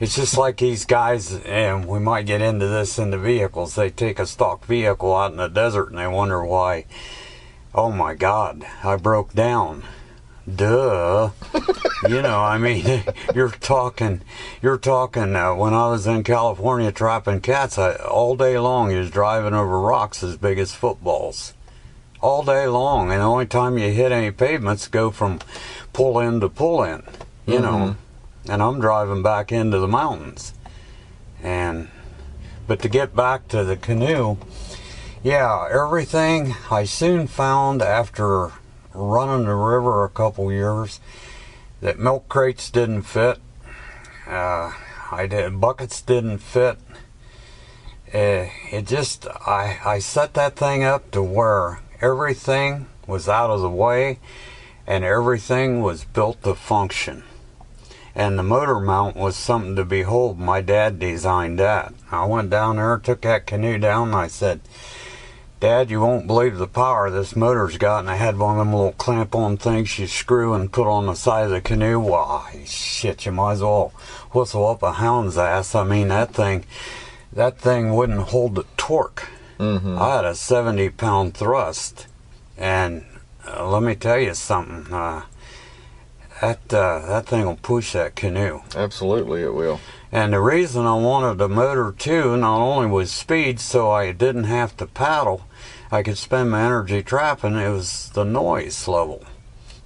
[0.00, 3.74] It's just like these guys, and we might get into this in the vehicles.
[3.74, 6.86] They take a stock vehicle out in the desert and they wonder why.
[7.76, 9.84] Oh my God, I broke down.
[10.52, 11.30] Duh.
[12.08, 14.22] you know, I mean, you're talking,
[14.62, 15.36] you're talking.
[15.36, 19.78] Uh, when I was in California trapping cats, I, all day long, was driving over
[19.78, 21.52] rocks as big as footballs
[22.20, 23.12] all day long.
[23.12, 25.40] And the only time you hit any pavements, go from
[25.92, 27.02] pull in to pull in,
[27.46, 27.62] you mm-hmm.
[27.62, 27.96] know
[28.48, 30.54] and I'm driving back into the mountains.
[31.42, 31.88] And
[32.66, 34.36] but to get back to the canoe,
[35.26, 38.52] yeah, everything I soon found after
[38.94, 41.00] running the river a couple years
[41.80, 43.38] that milk crates didn't fit.
[44.24, 44.70] Uh,
[45.10, 46.78] I did buckets didn't fit.
[48.14, 53.62] Uh, it just I I set that thing up to where everything was out of
[53.62, 54.20] the way
[54.86, 57.24] and everything was built to function
[58.16, 60.38] and the motor mount was something to behold.
[60.38, 61.92] My dad designed that.
[62.10, 64.62] I went down there, took that canoe down, and I said,
[65.58, 68.00] Dad, you won't believe the power this motor's got.
[68.00, 71.06] And I had one of them little clamp on things you screw and put on
[71.06, 71.98] the side of the canoe.
[71.98, 73.94] Why, shit, you might as well
[74.32, 75.74] whistle up a hound's ass.
[75.74, 76.64] I mean, that thing,
[77.32, 79.28] that thing wouldn't hold the torque.
[79.58, 79.98] Mm-hmm.
[79.98, 82.06] I had a 70 pound thrust.
[82.58, 83.04] And
[83.46, 84.92] uh, let me tell you something.
[84.92, 85.22] Uh,
[86.40, 88.60] that uh, that thing will push that canoe.
[88.74, 89.80] Absolutely, it will.
[90.12, 94.44] And the reason I wanted the motor too, not only was speed, so I didn't
[94.44, 95.42] have to paddle,
[95.90, 97.56] I could spend my energy trapping.
[97.56, 99.24] It was the noise level.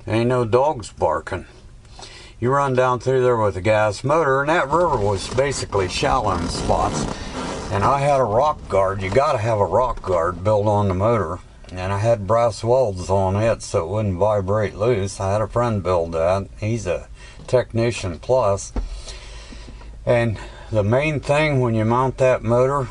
[0.06, 1.46] Ain't no dogs barking.
[2.40, 6.32] You run down through there with a gas motor, and that river was basically shallow
[6.32, 7.04] in spots.
[7.70, 9.02] And I had a rock guard.
[9.02, 11.38] You got to have a rock guard built on the motor
[11.72, 15.20] and I had brass welds on it so it wouldn't vibrate loose.
[15.20, 16.48] I had a friend build that.
[16.58, 17.08] He's a
[17.46, 18.72] technician plus.
[20.04, 20.38] And
[20.70, 22.88] the main thing when you mount that motor,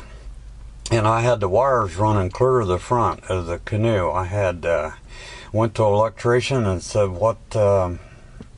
[0.90, 4.10] and I had the wires running clear to the front of the canoe.
[4.10, 4.92] I had uh,
[5.52, 8.00] went to an electrician and said, "What um,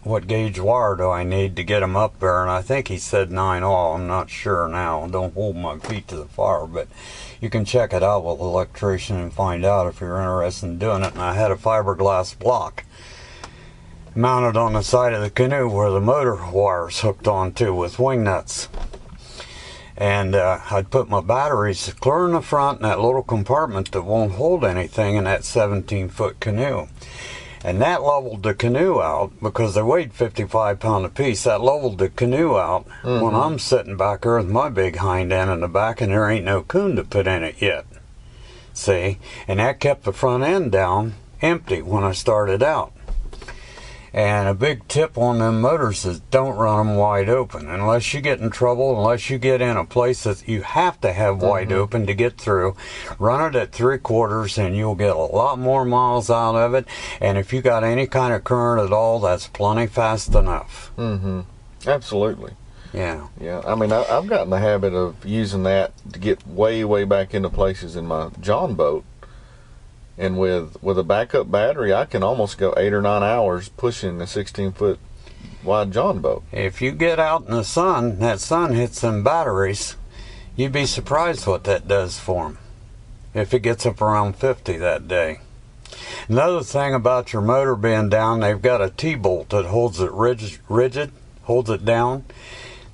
[0.03, 2.99] what gauge wire do I need to get them up there?" And I think he
[2.99, 3.95] said nine all.
[3.95, 5.07] I'm not sure now.
[5.07, 6.89] Don't hold my feet to the fire, but
[7.43, 10.79] you can check it out with the electrician and find out if you're interested in
[10.79, 11.13] doing it.
[11.13, 12.85] And I had a fiberglass block
[14.15, 18.23] mounted on the side of the canoe where the motor wires hooked onto with wing
[18.23, 18.69] nuts.
[19.97, 24.03] And uh, I'd put my batteries clear in the front in that little compartment that
[24.03, 26.87] won't hold anything in that 17 foot canoe.
[27.65, 31.45] And that leveled the canoe out because they weighed 55 pound apiece.
[31.45, 33.25] That leveled the canoe out mm-hmm.
[33.25, 36.29] when I'm sitting back there with my big hind end in the back and there
[36.29, 37.87] ain't no coon to put in it yet.
[38.75, 39.19] See?
[39.47, 42.92] And that kept the front end down empty when I started out.
[44.15, 48.21] And a big tip on them motors is don't run them wide open unless you
[48.21, 51.47] get in trouble, unless you get in a place that you have to have mm-hmm.
[51.47, 52.77] wide open to get through.
[53.19, 56.87] Run it at three quarters and you'll get a lot more miles out of it.
[57.21, 60.93] And if you got any kind of current at all, that's plenty fast enough.
[60.99, 61.41] Mm-hmm.
[61.87, 62.53] Absolutely.
[62.93, 63.29] Yeah.
[63.41, 63.63] Yeah.
[63.67, 67.33] I mean, I, have gotten the habit of using that to get way, way back
[67.33, 69.05] into places in my John boat
[70.23, 74.21] and with with a backup battery, I can almost go eight or nine hours pushing
[74.21, 75.01] a 16 foot
[75.65, 76.45] wide John boat.
[76.53, 79.97] If you get out in the sun, that sun hits them batteries.
[80.55, 82.59] You'd be surprised what that does for them.
[83.35, 85.41] If it gets up around 50 that day.
[86.29, 90.59] Another thing about your motor being down, they've got a T-bolt that holds it rigid,
[90.69, 91.11] rigid,
[91.43, 92.25] holds it down.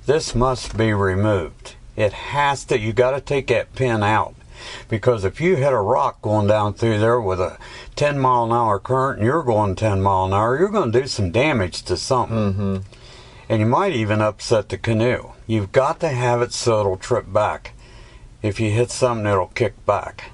[0.07, 1.75] This must be removed.
[1.95, 2.79] It has to.
[2.79, 4.33] You got to take that pin out
[4.87, 7.57] because if you hit a rock going down through there with a
[7.95, 11.01] 10 mile an hour current and you're going 10 mile an hour, you're going to
[11.01, 12.53] do some damage to something.
[12.53, 12.77] Mm-hmm.
[13.49, 15.31] And you might even upset the canoe.
[15.47, 17.73] You've got to have it so it'll trip back.
[18.41, 20.31] If you hit something, it'll kick back.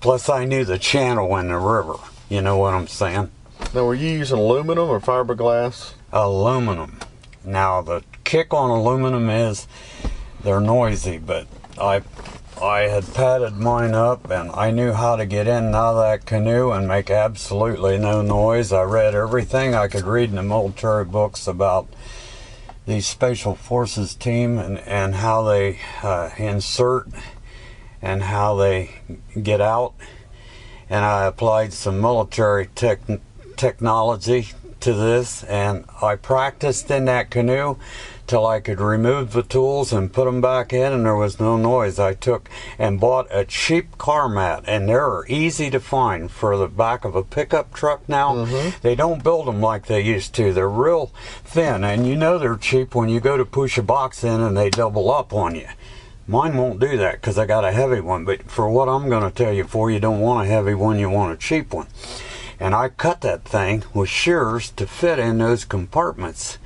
[0.00, 1.94] Plus, I knew the channel in the river.
[2.28, 3.30] You know what I'm saying?
[3.74, 5.94] Now, were you using aluminum or fiberglass?
[6.12, 6.98] Aluminum.
[7.44, 9.66] Now, the kick on aluminum is
[10.42, 11.46] they're noisy, but
[11.78, 12.02] I
[12.62, 16.02] I had padded mine up and I knew how to get in and out of
[16.02, 18.70] that canoe and make absolutely no noise.
[18.70, 21.88] I read everything I could read in the military books about
[22.84, 27.08] the Special Forces team and, and how they uh, insert
[28.02, 28.90] and how they
[29.42, 29.94] get out.
[30.90, 33.00] And I applied some military tech,
[33.56, 34.48] technology
[34.80, 37.78] to this and I practiced in that canoe
[38.30, 41.56] till I could remove the tools and put them back in, and there was no
[41.56, 41.98] noise.
[41.98, 46.68] I took and bought a cheap car mat, and they're easy to find for the
[46.68, 48.36] back of a pickup truck now.
[48.36, 48.78] Mm-hmm.
[48.82, 50.52] They don't build them like they used to.
[50.52, 51.10] They're real
[51.42, 54.56] thin, and you know they're cheap when you go to push a box in and
[54.56, 55.66] they double up on you.
[56.28, 59.24] Mine won't do that because I got a heavy one, but for what I'm going
[59.24, 61.88] to tell you for, you don't want a heavy one, you want a cheap one.
[62.60, 66.58] And I cut that thing with shears to fit in those compartments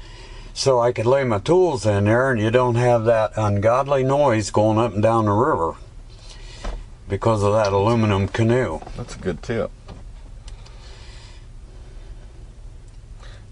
[0.55, 4.51] so I could lay my tools in there and you don't have that ungodly noise
[4.51, 5.75] going up and down the river
[7.09, 8.81] because of that aluminum canoe.
[8.97, 9.73] That's a good tip.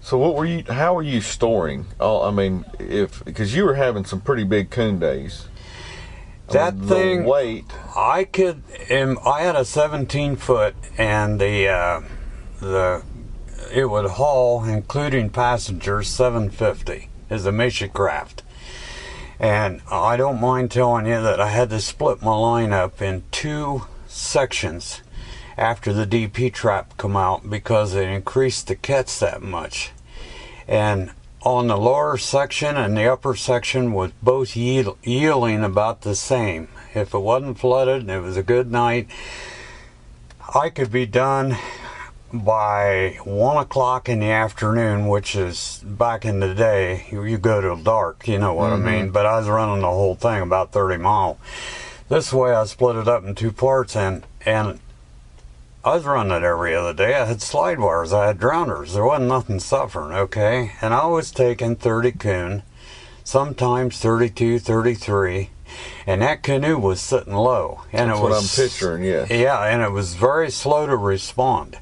[0.01, 0.63] So what were you?
[0.67, 1.87] How were you storing?
[1.99, 5.47] Oh, I mean, if because you were having some pretty big coon days.
[6.49, 7.65] That I mean, thing weight.
[7.95, 8.63] I could.
[8.91, 12.01] Um, I had a 17 foot, and the uh,
[12.59, 13.03] the
[13.73, 18.43] it would haul, including passengers, 750 as a mission craft.
[19.39, 23.23] And I don't mind telling you that I had to split my line up in
[23.31, 25.01] two sections
[25.57, 29.91] after the DP trap come out because it increased the catch that much.
[30.67, 36.67] And on the lower section and the upper section was both yielding about the same.
[36.93, 39.07] If it wasn't flooded and it was a good night,
[40.53, 41.57] I could be done
[42.33, 47.77] by one o'clock in the afternoon, which is back in the day, you go till
[47.77, 48.87] dark, you know what mm-hmm.
[48.87, 49.09] I mean.
[49.11, 51.37] But I was running the whole thing about 30 mile.
[52.09, 54.79] This way, I split it up in two parts, and and
[55.85, 57.13] I was running it every other day.
[57.13, 58.93] I had slide wires, I had drowners.
[58.93, 60.71] There wasn't nothing suffering, okay.
[60.81, 62.63] And I was taking 30 coon,
[63.23, 65.49] sometimes 32, 33
[66.05, 67.81] and that canoe was sitting low.
[67.91, 69.25] And That's it was, what I'm picturing, yeah.
[69.29, 71.77] Yeah, and it was very slow to respond.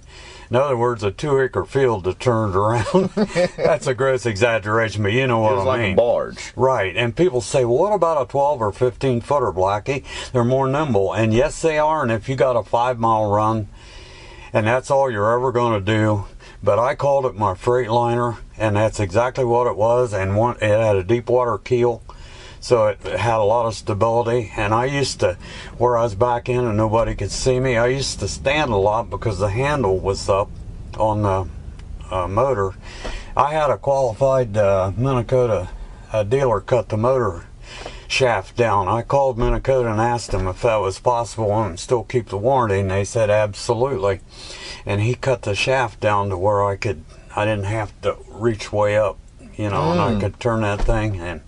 [0.52, 3.10] In other words, a two acre field that turned around.
[3.56, 5.94] That's a gross exaggeration, but you know what it was I like mean.
[5.94, 6.52] a barge.
[6.58, 6.94] Right.
[6.98, 10.04] And people say, well, what about a 12 or 15 footer, Blackie?
[10.34, 11.14] They're more nimble.
[11.14, 12.04] And yes, they are.
[12.04, 13.70] And if you got a five mile run,
[14.52, 16.26] and that's all you're ever going to do,
[16.62, 20.14] but I called it my Freightliner, and that's exactly what it was.
[20.14, 22.04] And one, it had a deep water keel,
[22.62, 24.54] so it had a lot of stability.
[24.56, 25.38] And I used to,
[25.78, 28.78] where I was back in and nobody could see me, I used to stand a
[28.78, 30.50] lot because the handle was up
[30.98, 31.50] on the
[32.10, 32.76] uh, motor.
[33.36, 35.70] I had a qualified uh, Minn Kota
[36.14, 37.46] uh, dealer cut the motor
[38.08, 38.88] shaft down.
[38.88, 42.80] I called Minnesota and asked them if that was possible and still keep the warranty,
[42.80, 44.20] and they said absolutely.
[44.86, 47.06] And he cut the shaft down to where I could,
[47.36, 49.18] I didn't have to reach way up,
[49.56, 49.92] you know, mm.
[49.92, 51.20] and I could turn that thing.
[51.22, 51.42] And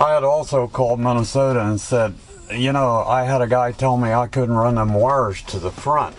[0.00, 2.14] I had also called Minnesota and said,
[2.50, 5.70] you know, I had a guy tell me I couldn't run them wires to the
[5.70, 6.16] front.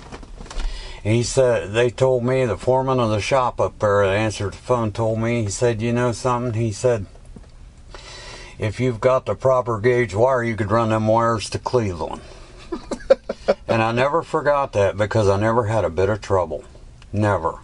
[1.01, 4.57] He said, they told me, the foreman of the shop up there that answered the
[4.57, 6.61] phone told me, he said, you know something?
[6.61, 7.07] He said,
[8.59, 12.21] if you've got the proper gauge wire, you could run them wires to Cleveland.
[13.67, 16.63] and I never forgot that because I never had a bit of trouble.
[17.11, 17.57] Never.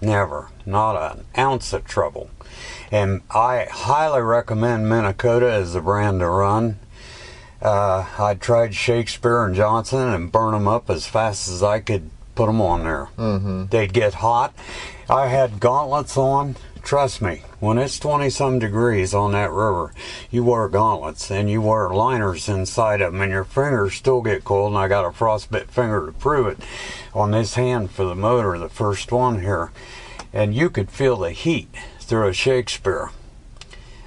[0.00, 0.50] Never.
[0.64, 2.30] Not an ounce of trouble.
[2.90, 6.78] And I highly recommend Minn Kota as the brand to run.
[7.60, 12.10] Uh, I tried Shakespeare and Johnson and burn them up as fast as I could
[12.34, 13.08] put them on there.
[13.16, 13.66] Mm-hmm.
[13.66, 14.54] They'd get hot.
[15.08, 16.56] I had gauntlets on
[16.86, 19.92] Trust me, when it's 20 some degrees on that river,
[20.30, 24.44] you wear gauntlets and you wear liners inside of them, and your fingers still get
[24.44, 24.68] cold.
[24.68, 26.58] And I got a frostbit finger to prove it
[27.12, 29.72] on this hand for the motor, the first one here.
[30.32, 33.10] And you could feel the heat through a Shakespeare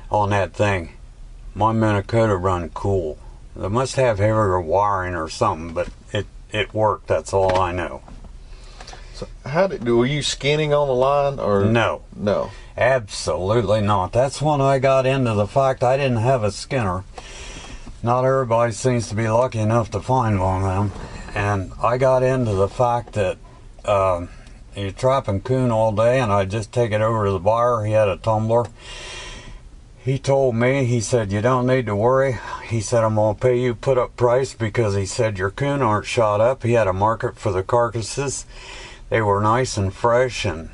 [0.10, 0.94] on that thing.
[1.54, 3.18] My Minn Kota run cool.
[3.58, 7.08] They must have heavier wiring or something, but it, it worked.
[7.08, 8.04] That's all I know.
[9.20, 12.04] So how did were you skinning on the line or no?
[12.16, 12.52] No.
[12.80, 14.14] Absolutely not.
[14.14, 17.04] That's when I got into the fact I didn't have a skinner.
[18.02, 21.02] Not everybody seems to be lucky enough to find one of them.
[21.36, 23.38] And I got into the fact that
[23.84, 24.28] uh,
[24.78, 27.84] you're trapping coon all day, and I just take it over to the bar.
[27.84, 28.68] He had a tumbler.
[29.98, 32.38] He told me, he said, You don't need to worry.
[32.66, 35.82] He said, I'm going to pay you put up price because he said, Your coon
[35.82, 36.64] aren't shot up.
[36.64, 38.46] He had a market for the carcasses.
[39.10, 40.70] They were nice and fresh, and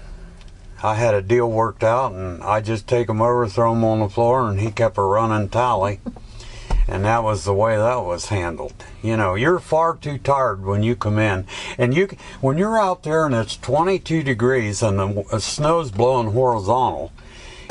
[0.85, 4.01] I had a deal worked out, and I just take them over, throw them on
[4.01, 5.99] the floor, and he kept a running tally.
[6.87, 8.85] and that was the way that was handled.
[9.01, 11.47] You know, you're far too tired when you come in,
[11.79, 12.09] and you
[12.39, 17.11] when you're out there and it's 22 degrees and the snow's blowing horizontal.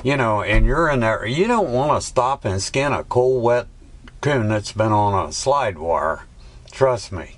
[0.03, 1.25] You know, and you're in there.
[1.25, 3.69] You don't want to stop and skin a cold, wet
[4.23, 6.25] coon that's been on a slide wire.
[6.73, 7.37] Trust me.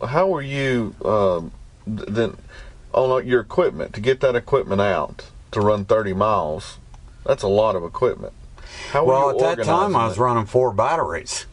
[0.00, 1.42] How were you uh,
[1.88, 2.36] then?
[2.92, 6.78] On your equipment to get that equipment out to run 30 miles.
[7.24, 8.32] That's a lot of equipment.
[8.90, 11.46] How well, at that time, I was running four batteries.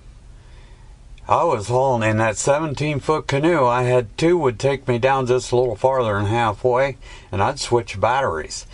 [1.28, 3.66] I was hauling in that 17 foot canoe.
[3.66, 6.98] I had two would take me down just a little farther than halfway,
[7.32, 8.66] and I'd switch batteries.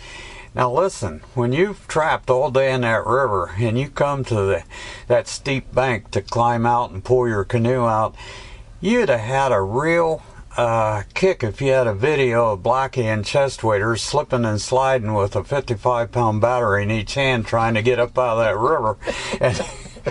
[0.54, 4.64] Now listen, when you've trapped all day in that river and you come to the,
[5.06, 8.14] that steep bank to climb out and pull your canoe out,
[8.80, 10.22] you'd have had a real
[10.56, 15.14] uh, kick if you had a video of Blackie and chest waders slipping and sliding
[15.14, 18.56] with a 55 pound battery in each hand trying to get up out of that
[18.56, 18.96] river.
[19.40, 19.60] And,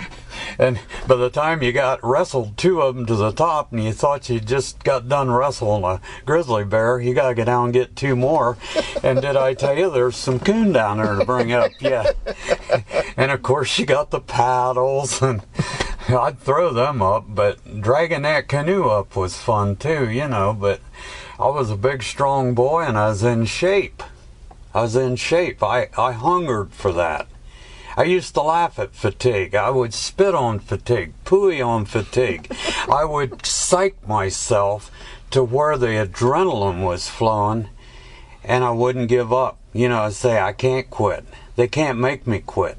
[0.58, 3.91] and by the time you got wrestled two of them to the top and you
[3.91, 7.74] thought you just got done wrestling a grizzly bear, you got to get down and
[7.74, 8.58] get two more.
[9.03, 11.72] And did I tell you there's some coon down there to bring up?
[11.80, 12.12] Yeah.
[13.18, 15.41] And of course you got the paddles and
[16.10, 20.53] I'd throw them up, but dragging that canoe up was fun too, you know.
[20.53, 20.82] But
[21.39, 24.03] I was a big, strong boy and I was in shape.
[24.74, 25.64] I was in shape.
[25.64, 27.28] I, I hungered for that.
[27.98, 29.56] I used to laugh at fatigue.
[29.56, 32.52] I would spit on fatigue, pooey on fatigue.
[32.89, 34.91] I would psych myself
[35.32, 37.70] to where the adrenaline was flowing
[38.43, 39.58] and I wouldn't give up.
[39.74, 41.26] You know, I'd say, I can't quit.
[41.56, 42.78] They can't make me quit.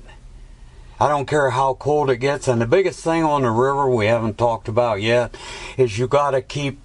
[1.00, 2.46] I don't care how cold it gets.
[2.48, 5.34] And the biggest thing on the river we haven't talked about yet
[5.76, 6.78] is you got to keep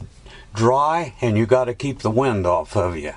[0.54, 3.14] dry and you got to keep the wind off of you.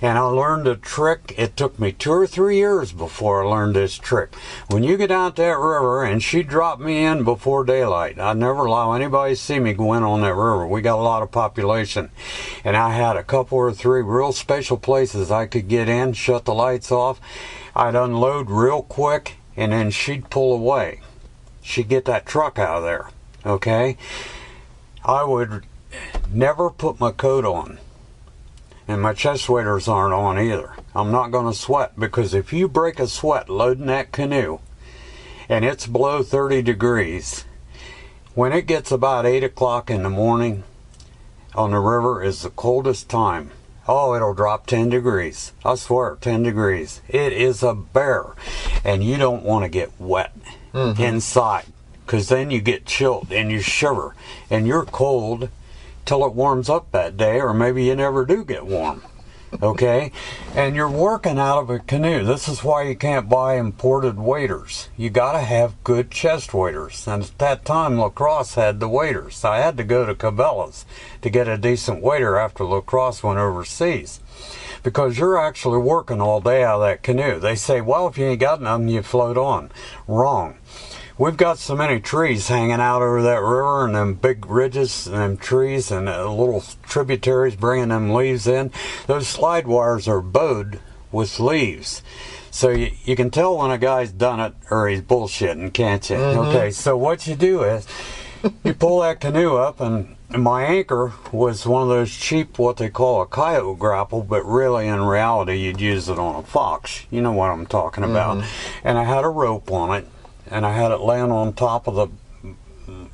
[0.00, 1.34] And I learned a trick.
[1.36, 4.34] It took me two or three years before I learned this trick.
[4.68, 8.66] When you get out that river, and she dropped me in before daylight, I'd never
[8.66, 10.66] allow anybody to see me go in on that river.
[10.66, 12.10] We got a lot of population.
[12.64, 16.44] And I had a couple or three real special places I could get in, shut
[16.44, 17.20] the lights off.
[17.74, 21.00] I'd unload real quick and then she'd pull away.
[21.62, 23.10] She'd get that truck out of there.
[23.44, 23.96] Okay?
[25.04, 25.64] I would
[26.32, 27.78] never put my coat on.
[28.88, 30.72] And my chest waders aren't on either.
[30.94, 34.58] I'm not going to sweat because if you break a sweat loading that canoe
[35.48, 37.44] and it's below 30 degrees,
[38.34, 40.64] when it gets about 8 o'clock in the morning
[41.54, 43.50] on the river is the coldest time.
[43.88, 45.52] Oh, it'll drop 10 degrees.
[45.64, 47.02] I swear, 10 degrees.
[47.08, 48.26] It is a bear.
[48.84, 50.32] And you don't want to get wet
[50.72, 51.02] mm-hmm.
[51.02, 51.66] inside
[52.06, 54.14] because then you get chilled and you shiver
[54.50, 55.48] and you're cold
[56.04, 59.02] till it warms up that day, or maybe you never do get warm.
[59.60, 60.12] Okay?
[60.54, 62.24] And you're working out of a canoe.
[62.24, 64.88] This is why you can't buy imported waders.
[64.96, 67.06] You got to have good chest waders.
[67.06, 69.44] And at that time, LaCrosse had the waders.
[69.44, 70.86] I had to go to Cabela's
[71.20, 74.20] to get a decent wader after LaCrosse went overseas.
[74.82, 77.38] Because you're actually working all day out of that canoe.
[77.38, 79.70] They say, well, if you ain't got nothing, you float on.
[80.08, 80.56] Wrong.
[81.22, 85.14] We've got so many trees hanging out over that river and them big ridges and
[85.14, 88.72] them trees and uh, little tributaries bringing them leaves in.
[89.06, 90.80] Those slide wires are bowed
[91.12, 92.02] with leaves.
[92.50, 96.16] So you, you can tell when a guy's done it or he's bullshitting, can't you?
[96.16, 97.86] Okay, so what you do is
[98.64, 102.88] you pull that canoe up and my anchor was one of those cheap what they
[102.88, 107.20] call a coyote grapple but really in reality you'd use it on a fox you
[107.20, 108.42] know what i'm talking about
[108.82, 110.08] and i had a rope on it
[110.52, 112.08] and i had it laying on top of the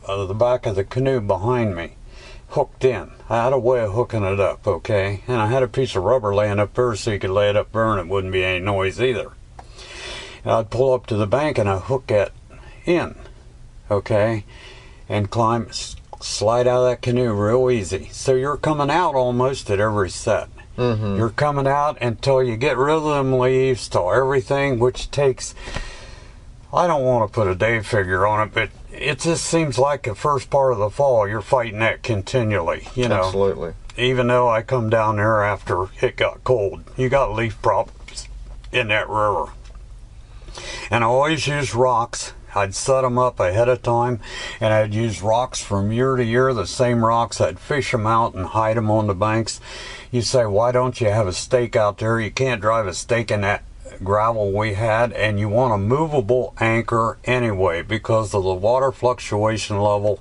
[0.07, 1.95] of the back of the canoe behind me
[2.51, 5.69] hooked in i had a way of hooking it up okay and i had a
[5.69, 8.09] piece of rubber laying up there so you could lay it up there and it
[8.09, 9.33] wouldn't be any noise either
[10.45, 12.33] and i'd pull up to the bank and i'd hook it
[12.87, 13.15] in
[13.91, 14.45] okay
[15.09, 15.71] and climb,
[16.21, 18.09] slide out of that canoe real easy.
[18.13, 20.49] So you're coming out almost at every set.
[20.77, 21.17] Mm-hmm.
[21.17, 25.55] You're coming out until you get rid of them leaves, till everything, which takes,
[26.73, 30.03] I don't want to put a day figure on it, but it just seems like
[30.03, 33.73] the first part of the fall, you're fighting that continually, you know Absolutely.
[33.97, 36.85] even though I come down there after it got cold.
[36.97, 38.29] You got leaf problems
[38.71, 39.47] in that river.
[40.91, 42.35] And I always use rocks.
[42.55, 44.21] I'd set them up ahead of time,
[44.61, 47.41] and I'd use rocks from year to year, the same rocks.
[47.41, 49.61] I'd fish them out and hide them on the banks.
[50.11, 52.19] You say, why don't you have a stake out there?
[52.19, 53.63] You can't drive a stake in that
[54.03, 59.79] gravel we had, and you want a movable anchor anyway because of the water fluctuation
[59.81, 60.21] level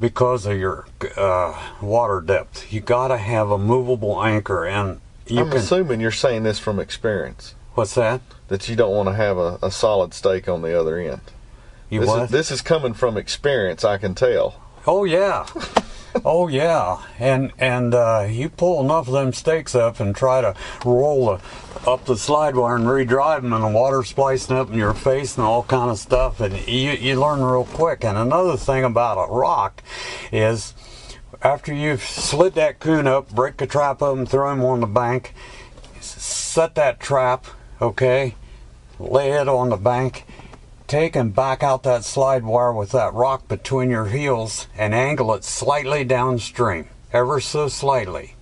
[0.00, 2.72] because of your uh, water depth.
[2.72, 5.58] You got to have a movable anchor, and you I'm can.
[5.58, 8.20] assuming you're saying this from experience what's that?
[8.48, 11.20] that you don't want to have a, a solid stake on the other end.
[11.90, 12.22] You This what?
[12.24, 14.60] is, this is coming from experience, I can tell.
[14.86, 15.46] oh yeah,
[16.24, 20.54] oh yeah, and and uh, you pull enough of them stakes up and try to
[20.84, 24.78] roll the, up the slide wire and redrive them, and the water splicing up in
[24.78, 28.04] your face and all kind of stuff, and you you learn real quick.
[28.04, 29.82] And another thing about a rock
[30.32, 30.74] is
[31.42, 34.86] after you've slid that coon up, break a trap of them, throw him on the
[34.86, 35.34] bank,
[36.00, 37.46] set that trap,
[37.82, 38.34] okay,
[38.98, 40.24] lay it on the bank,
[40.86, 45.32] take and back out that slide wire with that rock between your heels and angle
[45.34, 48.34] it slightly downstream, ever so slightly.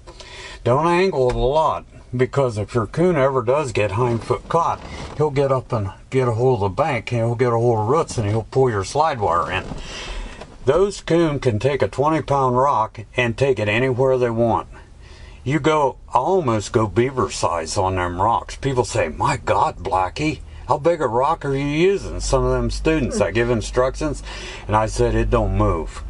[0.65, 1.85] Don't angle it a lot
[2.17, 4.81] because if your coon ever does get hindfoot caught,
[5.17, 7.81] he'll get up and get a hold of the bank and he'll get a hold
[7.81, 9.65] of roots and he'll pull your slide wire in.
[10.65, 14.69] Those coon can take a 20 pound rock and take it anywhere they want.
[15.45, 18.55] You go, almost go beaver size on them rocks.
[18.55, 20.39] People say, My God, Blackie,
[20.73, 22.19] how big a rock are you using?
[22.19, 24.23] Some of them students, I give instructions,
[24.67, 26.03] and I said, It don't move.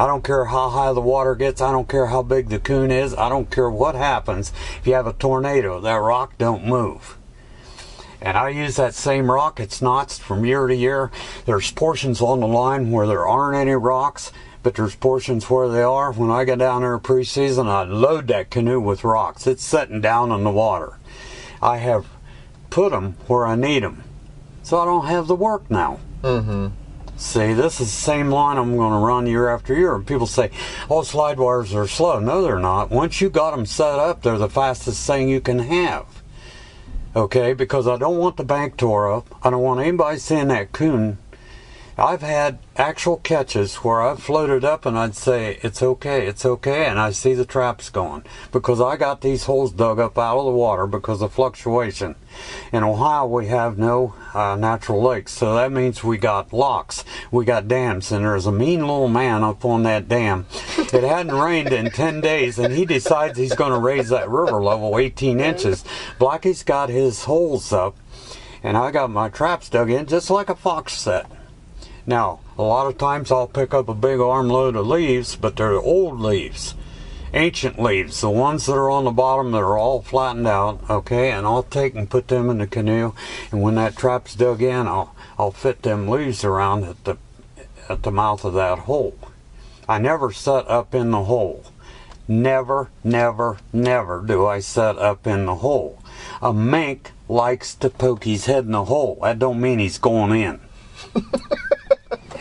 [0.00, 1.60] I don't care how high the water gets.
[1.60, 3.14] I don't care how big the coon is.
[3.14, 4.52] I don't care what happens.
[4.80, 7.16] If you have a tornado, that rock don't move.
[8.20, 9.60] And I use that same rock.
[9.60, 11.12] It's knots from year to year.
[11.44, 14.32] There's portions on the line where there aren't any rocks,
[14.64, 16.10] but there's portions where they are.
[16.10, 19.46] When I get down there preseason, I load that canoe with rocks.
[19.46, 20.94] It's sitting down in the water.
[21.62, 22.06] I have
[22.70, 24.04] put them where I need them,
[24.62, 26.00] so I don't have the work now.
[26.22, 26.68] Mm-hmm.
[27.18, 29.94] See, this is the same line I'm going to run year after year.
[29.94, 30.50] And people say,
[30.90, 32.18] oh, slide wires are slow.
[32.18, 32.90] No, they're not.
[32.90, 36.22] Once you got them set up, they're the fastest thing you can have.
[37.14, 39.34] Okay, because I don't want the bank tore up.
[39.42, 41.16] I don't want anybody seeing that coon.
[41.98, 46.84] I've had actual catches where I've floated up and I'd say, it's okay, it's okay,
[46.84, 48.22] and I see the traps going
[48.52, 52.14] because I got these holes dug up out of the water because of fluctuation.
[52.70, 57.46] In Ohio, we have no uh, natural lakes, so that means we got locks, we
[57.46, 60.44] got dams, and there's a mean little man up on that dam.
[60.76, 64.62] It hadn't rained in 10 days, and he decides he's going to raise that river
[64.62, 65.82] level 18 inches.
[66.18, 67.96] Blackie's got his holes up,
[68.62, 71.26] and I got my traps dug in just like a fox set.
[72.08, 75.72] Now, a lot of times I'll pick up a big armload of leaves, but they're
[75.72, 76.76] old leaves,
[77.34, 81.32] ancient leaves, the ones that are on the bottom that are all flattened out, okay,
[81.32, 83.12] and I'll take and put them in the canoe,
[83.50, 87.16] and when that trap's dug in, I'll, I'll fit them leaves around at the,
[87.88, 89.18] at the mouth of that hole.
[89.88, 91.64] I never set up in the hole.
[92.28, 96.00] Never, never, never do I set up in the hole.
[96.40, 99.18] A mink likes to poke his head in the hole.
[99.22, 100.60] That don't mean he's going in.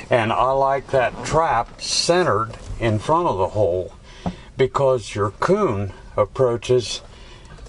[0.09, 3.93] and I like that trap centered in front of the hole
[4.57, 7.01] because your coon approaches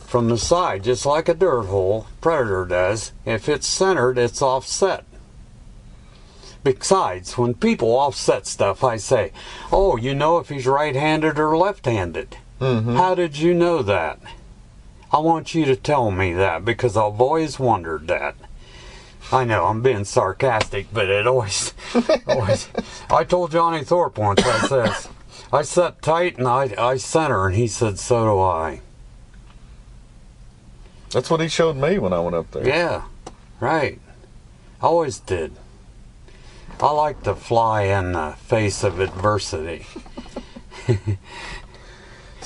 [0.06, 3.12] from the side, just like a dirt hole, predator does.
[3.24, 5.04] If it's centered, it's offset.
[6.62, 9.32] Besides, when people offset stuff, I say,
[9.72, 12.36] Oh, you know if he's right handed or left handed.
[12.60, 12.96] Mm-hmm.
[12.96, 14.18] How did you know that?
[15.12, 18.34] I want you to tell me that because I've always wondered that.
[19.32, 21.74] I know I'm being sarcastic, but it always,
[22.26, 22.68] always.
[23.10, 24.44] I told Johnny Thorpe once.
[24.44, 25.08] I says,
[25.52, 28.80] I set tight and I I center, and he said, so do I.
[31.10, 32.66] That's what he showed me when I went up there.
[32.66, 33.04] Yeah,
[33.60, 34.00] right.
[34.80, 35.52] I always did.
[36.80, 39.86] I like to fly in the face of adversity.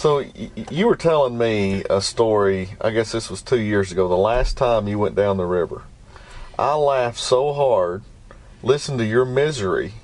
[0.00, 0.24] So
[0.70, 2.70] you were telling me a story.
[2.80, 4.08] I guess this was two years ago.
[4.08, 5.82] The last time you went down the river,
[6.60, 8.02] I laughed so hard.
[8.62, 9.94] Listen to your misery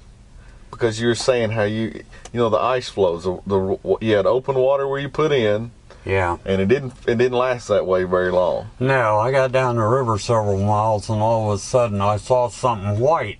[0.70, 2.02] because you were saying how you,
[2.32, 3.24] you know, the ice flows.
[3.24, 5.70] The, the you had open water where you put in,
[6.06, 6.38] Yeah.
[6.46, 8.70] and it didn't it didn't last that way very long.
[8.80, 12.48] No, I got down the river several miles and all of a sudden I saw
[12.48, 13.38] something white.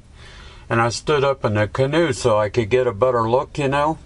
[0.69, 3.69] And I stood up in the canoe so I could get a better look, you
[3.69, 3.97] know.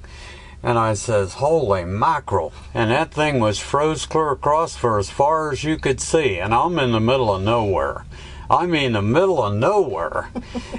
[0.62, 2.52] And I says, holy mackerel.
[2.74, 6.38] And that thing was froze clear across for as far as you could see.
[6.38, 8.04] And I'm in the middle of nowhere.
[8.51, 10.30] I mean, the middle of nowhere.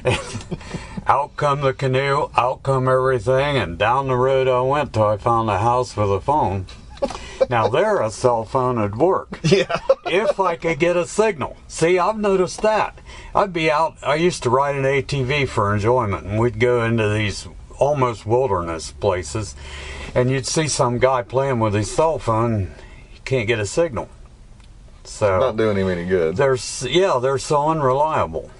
[1.07, 5.15] out come the canoe, out come everything, and down the road I went till I
[5.15, 6.65] found a house with a phone.
[7.49, 9.79] Now there a cell phone would work Yeah.
[10.05, 11.55] if I could get a signal.
[11.67, 12.99] See, I've noticed that.
[13.33, 17.07] I'd be out, I used to ride an ATV for enjoyment, and we'd go into
[17.09, 17.47] these
[17.79, 19.55] almost wilderness places,
[20.13, 22.73] and you'd see some guy playing with his cell phone,
[23.13, 24.09] you can't get a signal.
[25.03, 26.37] So, Not doing him any good.
[26.37, 28.51] there's, yeah, they're so unreliable.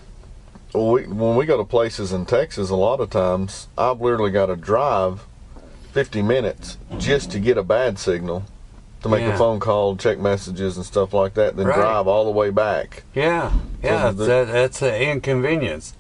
[0.74, 4.32] Well, we, when we go to places in Texas, a lot of times I've literally
[4.32, 5.26] got to drive
[5.92, 8.44] 50 minutes just to get a bad signal
[9.04, 9.34] to make Yeah.
[9.36, 11.76] a phone call, check messages, and stuff like that, then Right.
[11.76, 13.04] drive all the way back.
[13.14, 13.52] Yeah,
[13.84, 15.94] yeah, the- that, that's an inconvenience.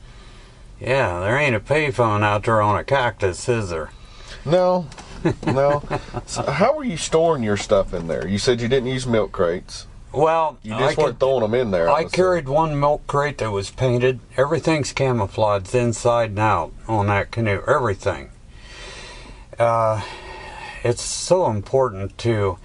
[0.80, 3.92] Yeah, there ain't a payphone out there on a cactus, is there?
[4.46, 4.88] No,
[5.46, 5.84] no.
[6.26, 8.28] so how were you storing your stuff in there?
[8.28, 9.86] You said you didn't use milk crates.
[10.14, 11.89] Well, You I just could- weren't throwing them in there.
[11.89, 14.20] I carried one milk crate that was painted.
[14.36, 17.62] Everything's camouflaged inside and out on that canoe.
[17.68, 18.30] Everything.
[19.57, 20.01] Uh,
[20.84, 22.57] it's so important to.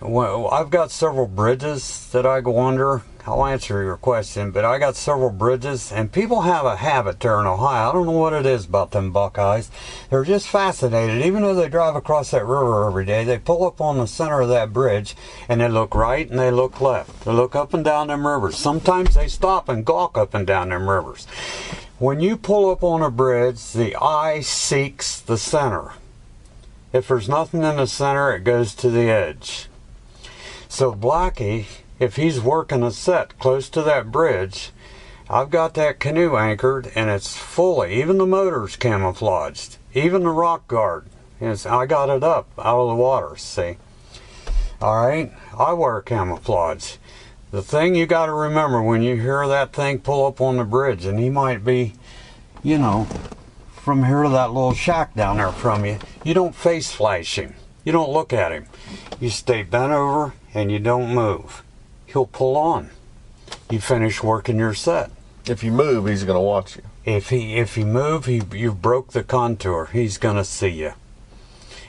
[0.00, 3.02] Well, I've got several bridges that I go under.
[3.26, 7.40] I'll answer your question, but I got several bridges, and people have a habit there
[7.40, 7.90] in Ohio.
[7.90, 9.70] I don't know what it is about them Buckeyes.
[10.08, 11.24] They're just fascinated.
[11.24, 14.40] Even though they drive across that river every day, they pull up on the center
[14.40, 15.14] of that bridge,
[15.48, 17.24] and they look right and they look left.
[17.24, 18.56] They look up and down them rivers.
[18.56, 21.26] Sometimes they stop and gawk up and down them rivers.
[21.98, 25.92] When you pull up on a bridge, the eye seeks the center.
[26.92, 29.68] If there's nothing in the center, it goes to the edge.
[30.68, 31.66] So Blackie,
[32.00, 34.70] if he's working a set close to that bridge,
[35.28, 40.66] I've got that canoe anchored and it's fully, even the motor's camouflaged, even the rock
[40.66, 41.06] guard.
[41.40, 43.76] Is, I got it up out of the water, see?
[44.82, 46.96] All right, I wear camouflage.
[47.50, 50.64] The thing you got to remember when you hear that thing pull up on the
[50.64, 51.94] bridge, and he might be,
[52.62, 53.04] you know,
[53.72, 57.54] from here to that little shack down there from you, you don't face flash him.
[57.84, 58.66] You don't look at him.
[59.18, 61.62] You stay bent over and you don't move.
[62.12, 62.90] He'll pull on.
[63.70, 65.10] You finish working your set.
[65.46, 66.82] If you move, he's going to watch you.
[67.04, 69.88] If he if you move, he you broke the contour.
[69.90, 70.92] He's gonna see you.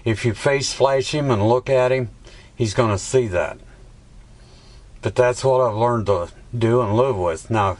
[0.05, 2.09] If you face flash him and look at him,
[2.55, 3.57] he's gonna see that.
[5.01, 7.51] But that's what I've learned to do and live with.
[7.51, 7.77] Now,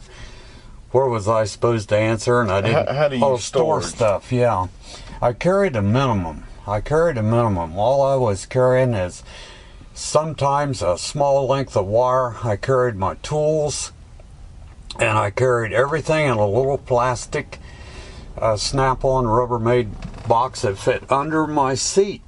[0.92, 2.42] where was I supposed to answer?
[2.42, 2.88] And I didn't.
[2.90, 4.32] How- how do you oh, store stuff?
[4.32, 4.68] Yeah,
[5.22, 6.44] I carried a minimum.
[6.68, 7.78] I carried a minimum.
[7.78, 9.24] All I was carrying is
[9.94, 12.36] sometimes a small length of wire.
[12.44, 13.92] I carried my tools,
[15.00, 17.60] and I carried everything in a little plastic
[18.38, 22.22] uh, snap-on Rubbermaid box that fit under my seat.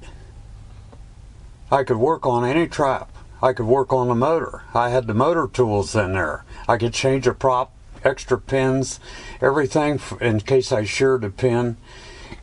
[1.70, 3.10] I could work on any trap.
[3.42, 4.62] I could work on the motor.
[4.74, 6.44] I had the motor tools in there.
[6.66, 9.00] I could change a prop, extra pins,
[9.42, 11.76] everything in case I sheared a pin.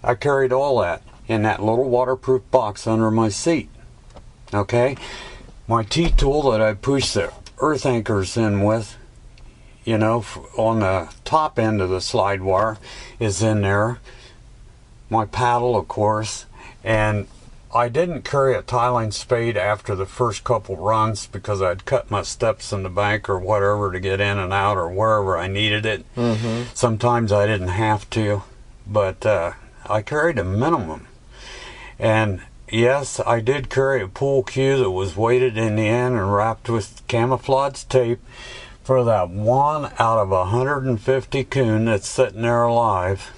[0.04, 3.71] I carried all that in that little waterproof box under my seat.
[4.54, 4.98] Okay?
[5.68, 8.98] My T tool that I push the earth anchors in with,
[9.86, 10.26] you know,
[10.58, 12.78] on the top end of the slide wire
[13.20, 14.00] is in there.
[15.10, 16.46] My paddle, of course,
[16.84, 17.28] and
[17.74, 22.22] I didn't carry a tiling spade after the first couple runs because I'd cut my
[22.22, 25.86] steps in the bank or whatever to get in and out or wherever I needed
[25.86, 26.16] it.
[26.16, 26.74] Mm-hmm.
[26.74, 28.44] Sometimes I didn't have to,
[28.86, 29.54] but uh,
[29.86, 31.08] I carried a minimum.
[31.98, 32.42] And
[32.72, 36.70] yes, I did carry a pool cue that was weighted in the end and wrapped
[36.70, 38.20] with camouflage tape
[38.84, 43.32] for that one out of 150 coon that's sitting there alive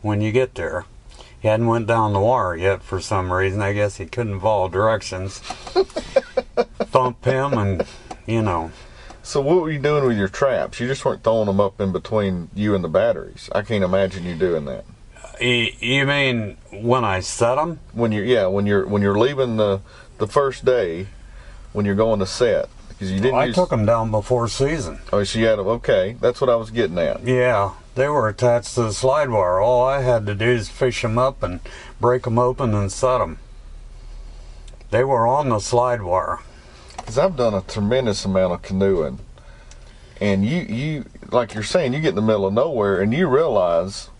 [0.00, 0.86] when you get there.
[1.40, 3.62] He hadn't went down the wire yet for some reason.
[3.62, 5.38] I guess he couldn't follow directions.
[5.38, 7.86] Thump him and,
[8.26, 8.70] you know.
[9.24, 10.78] So what were you doing with your traps?
[10.80, 13.48] You just weren't throwing them up in between you and the batteries.
[13.54, 14.84] I can't imagine you doing that.
[15.42, 17.80] You, mean when I set them?
[17.92, 19.80] When you're yeah, when you're when you're leaving the
[20.18, 21.08] the first day,
[21.72, 23.34] when you're going to set because you didn't.
[23.34, 25.00] Oh, I use, took them down before season.
[25.12, 25.66] Oh, so you had them.
[25.66, 27.24] Okay, that's what I was getting at.
[27.26, 29.58] Yeah, they were attached to the slide wire.
[29.58, 31.58] All I had to do is fish them up and
[32.00, 33.38] break them open and set them.
[34.90, 36.38] They were on the slide wire.
[36.96, 39.18] Because I've done a tremendous amount of canoeing,
[40.20, 43.26] and you you like you're saying, you get in the middle of nowhere and you
[43.26, 44.10] realize.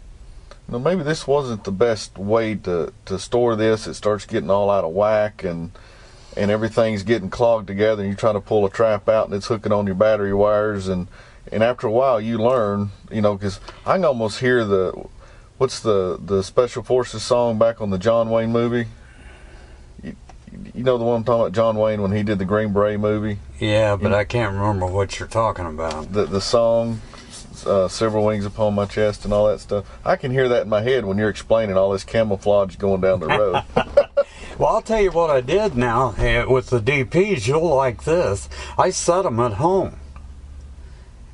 [0.68, 3.86] You know, maybe this wasn't the best way to, to store this.
[3.86, 5.72] It starts getting all out of whack and
[6.34, 9.48] and everything's getting clogged together and you try to pull a trap out and it's
[9.48, 11.06] hooking on your battery wires and
[11.50, 14.92] and after a while you learn you know because i can almost hear the
[15.58, 18.86] what's the the special forces song back on the john wayne movie
[20.02, 20.16] you,
[20.74, 22.98] you know the one i'm talking about john wayne when he did the green beret
[22.98, 26.14] movie Yeah, but I can't remember what you're talking about.
[26.14, 27.02] the the song
[27.66, 30.68] uh, several wings upon my chest and all that stuff i can hear that in
[30.68, 33.62] my head when you're explaining all this camouflage going down the road
[34.58, 37.48] Well, I'll tell you what I did now eh, with the DPs.
[37.48, 38.48] You'll like this.
[38.76, 39.96] I set them at home,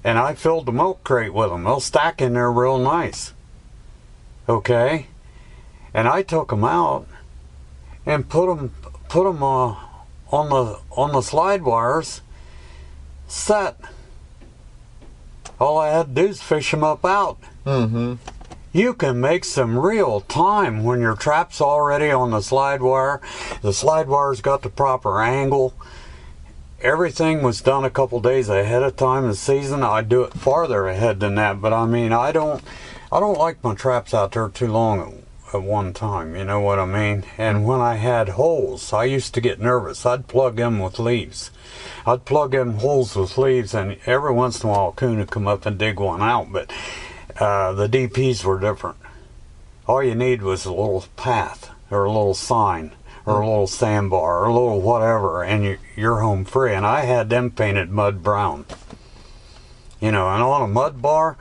[0.04, 1.64] and I filled the milk crate with them.
[1.64, 3.32] They'll stack in there real nice.
[4.48, 5.08] Okay,
[5.92, 7.06] and I took them out
[8.06, 8.72] and put them
[9.08, 9.74] put them uh,
[10.30, 12.22] on the on the slide wires.
[13.26, 13.78] Set.
[15.60, 17.38] All I had to do is fish them up out.
[17.66, 18.14] mm-hmm
[18.72, 23.20] You can make some real time when your trap's already on the slide wire.
[23.62, 25.74] The slide wire's got the proper angle.
[26.80, 29.82] Everything was done a couple days ahead of time in the season.
[29.82, 32.62] I'd do it farther ahead than that, but I mean, I don't,
[33.10, 36.36] I don't like my traps out there too long at, one time.
[36.36, 37.24] You know what I mean?
[37.36, 40.06] And when I had holes, I used to get nervous.
[40.06, 41.50] I'd plug them with leaves.
[42.06, 45.30] I'd plug in holes with leaves, and every once in a while, a coon would
[45.30, 46.52] come up and dig one out.
[46.52, 46.72] But
[47.38, 48.96] uh, the DPs were different.
[49.86, 52.92] All you need was a little path or a little sign
[53.28, 56.74] or a little sandbar or a little whatever, and you, you're home free.
[56.74, 58.64] And I had them painted mud brown.
[60.00, 61.36] You know, and on a mud bar,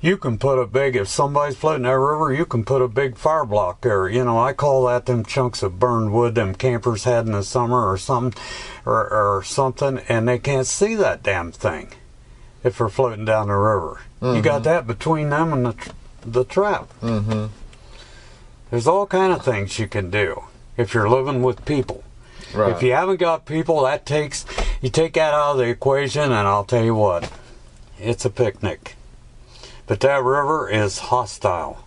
[0.00, 3.16] you can put a big, if somebody's floating that river, you can put a big
[3.16, 4.08] fire block there.
[4.08, 7.42] You know, I call that them chunks of burned wood them campers had in the
[7.42, 8.42] summer or something,
[8.86, 11.92] or, or something, and they can't see that damn thing
[12.64, 14.00] if they're floating down the river.
[14.22, 15.92] You got that between them and the,
[16.26, 16.90] the trap.
[17.00, 17.46] mm-hmm
[18.70, 20.44] There's all kind of things you can do
[20.76, 22.04] if you're living with people.
[22.54, 24.44] right If you haven't got people, that takes
[24.82, 27.30] you take that out of the equation, and I'll tell you what,
[27.98, 28.96] it's a picnic.
[29.90, 31.84] But that river is hostile.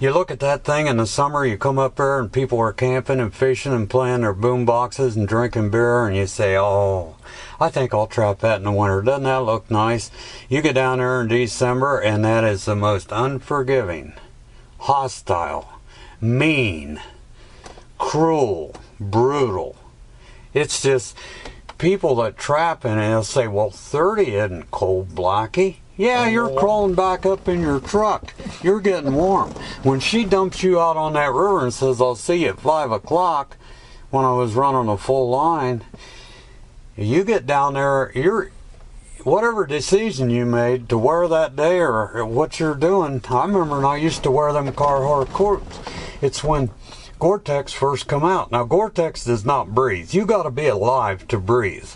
[0.00, 2.72] You look at that thing in the summer, you come up there and people are
[2.72, 7.14] camping and fishing and playing their boom boxes and drinking beer, and you say, Oh,
[7.60, 9.00] I think I'll trap that in the winter.
[9.00, 10.10] Doesn't that look nice?
[10.48, 14.14] You get down there in December, and that is the most unforgiving,
[14.78, 15.68] hostile,
[16.20, 17.00] mean,
[17.96, 19.76] cruel, brutal.
[20.52, 21.16] It's just
[21.78, 25.76] people that trap in it, they'll say, Well, 30 isn't cold, Blackie.
[25.96, 28.34] Yeah, you're uh, crawling back up in your truck.
[28.62, 29.50] You're getting warm.
[29.82, 32.92] When she dumps you out on that river and says, I'll see you at 5
[32.92, 33.56] o'clock
[34.10, 35.84] when I was running a full line,
[36.96, 38.50] you get down there, you're.
[39.24, 43.84] Whatever decision you made to wear that day or what you're doing, I remember when
[43.84, 45.80] I used to wear them Carhartt coats.
[46.22, 46.70] It's when
[47.18, 48.52] Gore-Tex first come out.
[48.52, 50.14] Now Gore-Tex does not breathe.
[50.14, 51.90] You got to be alive to breathe.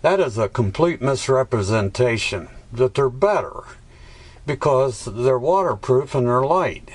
[0.00, 2.48] That is a complete misrepresentation.
[2.72, 3.64] That they're better
[4.46, 6.88] because they're waterproof and they're light.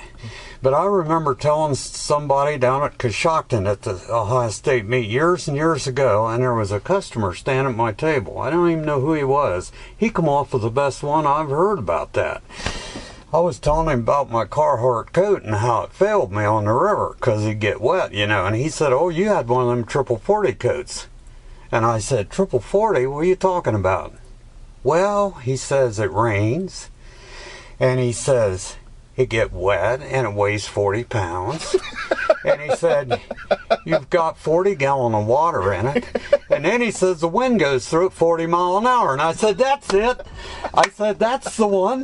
[0.62, 5.56] But I remember telling somebody down at Coshocton at the Ohio State meet years and
[5.56, 8.38] years ago, and there was a customer standing at my table.
[8.38, 9.70] I don't even know who he was.
[9.96, 12.42] He come off with the best one I've heard about that.
[13.32, 16.72] I was telling him about my Carhartt coat and how it failed me on the
[16.72, 18.46] river because he'd get wet, you know.
[18.46, 21.06] And he said, "Oh, you had one of them triple forty coats."
[21.70, 23.06] And I said, "Triple forty?
[23.06, 24.14] What are you talking about?"
[24.86, 26.90] Well, he says it rains,
[27.80, 28.76] and he says
[29.16, 31.74] it get wet and it weighs 40 pounds.
[32.44, 33.20] and he said,
[33.84, 36.04] You've got 40 gallon of water in it.
[36.48, 39.12] And then he says, The wind goes through at 40 mile an hour.
[39.12, 40.24] And I said, That's it.
[40.72, 42.02] I said, That's the one.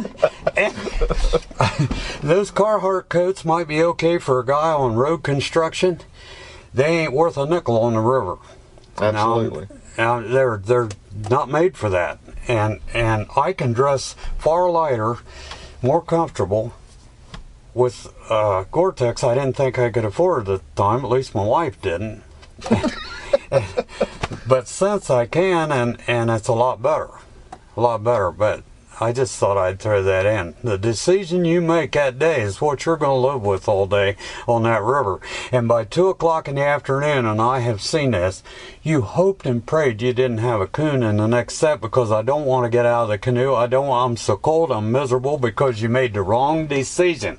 [0.57, 0.75] And
[2.21, 6.01] those Carhartt coats might be okay for a guy on road construction.
[6.75, 8.39] They ain't worth a nickel on the river.
[8.99, 9.69] Absolutely.
[9.97, 10.89] Now, now they're they're
[11.31, 12.19] not made for that.
[12.49, 15.19] And and I can dress far lighter,
[15.81, 16.75] more comfortable
[17.75, 19.25] with uh, Gore-Tex.
[19.25, 21.05] I didn't think I could afford at the time.
[21.05, 22.23] At least my wife didn't.
[24.47, 27.11] but since I can, and and it's a lot better,
[27.77, 28.31] a lot better.
[28.31, 28.63] But
[29.01, 30.55] I just thought I'd throw that in.
[30.63, 34.17] The decision you make that day is what you're going to live with all day
[34.47, 35.21] on that river.
[35.51, 38.43] And by two o'clock in the afternoon, and I have seen this,
[38.83, 42.23] you hoped and prayed you didn't have a coon in the next set because I
[42.23, 43.55] don't want to get out of the canoe.
[43.55, 43.91] I don't.
[43.91, 44.71] I'm so cold.
[44.71, 47.39] I'm miserable because you made the wrong decision.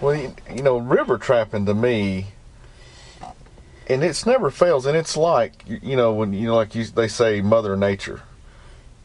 [0.00, 0.14] Well,
[0.50, 2.28] you, know, river trapping to me,
[3.86, 7.08] and it's never fails, and it's like you know when you know like you, they
[7.08, 8.22] say Mother Nature,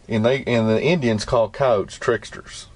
[0.08, 2.68] and they and the Indians call coyotes tricksters.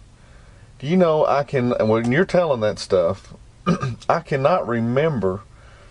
[0.80, 3.34] Do you know I can when you're telling that stuff,
[4.10, 5.42] I cannot remember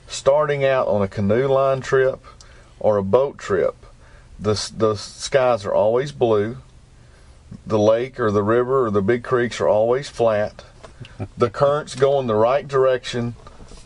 [0.06, 2.24] starting out on a canoe line trip
[2.80, 3.76] or a boat trip.
[4.38, 6.58] The the skies are always blue.
[7.66, 10.64] The lake or the river or the big creeks are always flat
[11.36, 13.34] the current's going the right direction.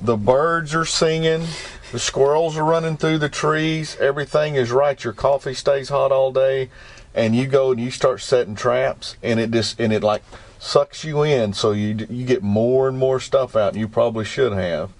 [0.00, 1.46] The birds are singing.
[1.92, 3.96] The squirrels are running through the trees.
[4.00, 5.02] Everything is right.
[5.02, 6.70] Your coffee stays hot all day,
[7.14, 10.22] and you go and you start setting traps, and it just and it like
[10.58, 11.52] sucks you in.
[11.52, 13.72] So you you get more and more stuff out.
[13.72, 14.90] than You probably should have.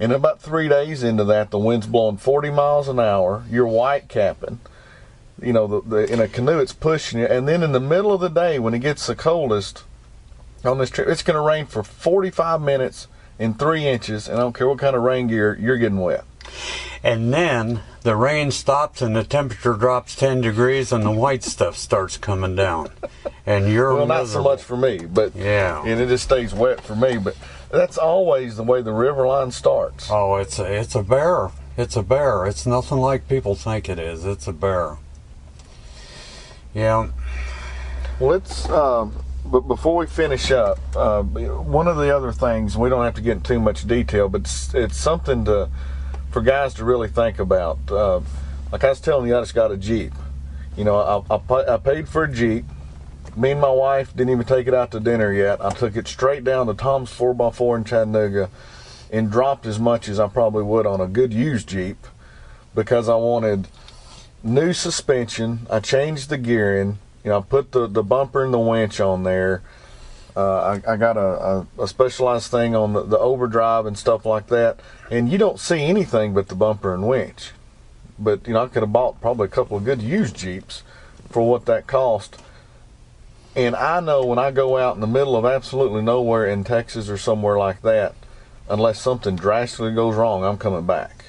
[0.00, 3.44] And about three days into that, the wind's blowing 40 miles an hour.
[3.48, 4.58] You're white capping.
[5.40, 7.26] You know, the, the, in a canoe, it's pushing you.
[7.26, 9.84] And then in the middle of the day, when it gets the coldest,
[10.64, 11.08] on this trip.
[11.08, 14.78] It's going to rain for 45 minutes in three inches, and I don't care what
[14.78, 16.24] kind of rain gear, you're getting wet.
[17.02, 21.76] And then the rain stops and the temperature drops 10 degrees and the white stuff
[21.76, 22.90] starts coming down.
[23.44, 25.82] And you're Well, not so much for me, but Yeah.
[25.84, 27.18] and it just stays wet for me.
[27.18, 27.34] But
[27.70, 30.08] that's always the way the river line starts.
[30.10, 31.50] Oh, it's a, it's a bear.
[31.76, 32.46] It's a bear.
[32.46, 34.24] It's nothing like people think it is.
[34.24, 34.98] It's a bear.
[36.74, 37.08] Yeah.
[38.20, 38.68] Well, it's.
[38.68, 43.14] Um, but before we finish up, uh, one of the other things we don't have
[43.14, 45.68] to get into too much detail, but it's, it's something to
[46.32, 47.78] for guys to really think about.
[47.90, 48.20] Uh,
[48.72, 50.12] like I was telling you, I just got a Jeep.
[50.76, 50.96] You know,
[51.30, 52.64] I, I, I paid for a Jeep.
[53.36, 55.62] Me and my wife didn't even take it out to dinner yet.
[55.62, 58.50] I took it straight down to Tom's 4x4 in Chattanooga
[59.10, 61.98] and dropped as much as I probably would on a good used Jeep
[62.74, 63.68] because I wanted
[64.42, 65.66] new suspension.
[65.70, 66.98] I changed the gearing.
[67.24, 69.62] You know, I put the, the bumper and the winch on there.
[70.36, 74.24] Uh, I, I got a, a, a specialized thing on the, the overdrive and stuff
[74.24, 74.80] like that.
[75.10, 77.50] And you don't see anything but the bumper and winch.
[78.18, 80.82] But, you know, I could have bought probably a couple of good used Jeeps
[81.28, 82.40] for what that cost.
[83.54, 87.10] And I know when I go out in the middle of absolutely nowhere in Texas
[87.10, 88.14] or somewhere like that,
[88.68, 91.26] unless something drastically goes wrong, I'm coming back.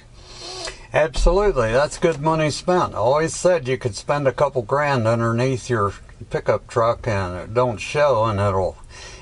[0.94, 1.72] Absolutely.
[1.72, 2.94] That's good money spent.
[2.94, 5.94] I always said you could spend a couple grand underneath your
[6.30, 8.78] pickup truck and it don't show and it'll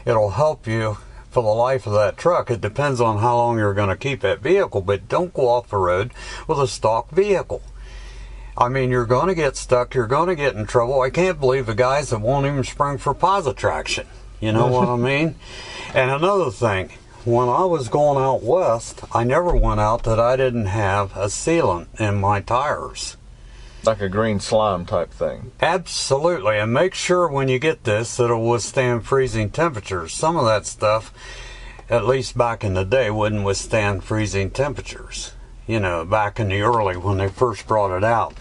[0.06, 0.98] it'll help you
[1.30, 2.52] for the life of that truck.
[2.52, 5.70] It depends on how long you're going to keep that vehicle, but don't go off
[5.70, 6.12] the road
[6.48, 7.62] with a stock vehicle.
[8.58, 9.96] I mean, you're going to get stuck.
[9.96, 11.02] You're going to get in trouble.
[11.02, 14.08] I can't believe the guys that won't even spring for posi-traction.
[14.42, 15.36] You know what I mean?
[15.94, 16.90] And another thing,
[17.24, 21.26] when I was going out west, I never went out that I didn't have a
[21.26, 23.16] sealant in my tires.
[23.84, 25.52] Like a green slime type thing.
[25.60, 26.60] Absolutely.
[26.60, 30.14] And make sure when you get this that it'll withstand freezing temperatures.
[30.14, 31.12] Some of that stuff,
[31.90, 35.34] at least back in the day, wouldn't withstand freezing temperatures.
[35.66, 38.36] You know, back in the early when they first brought it out.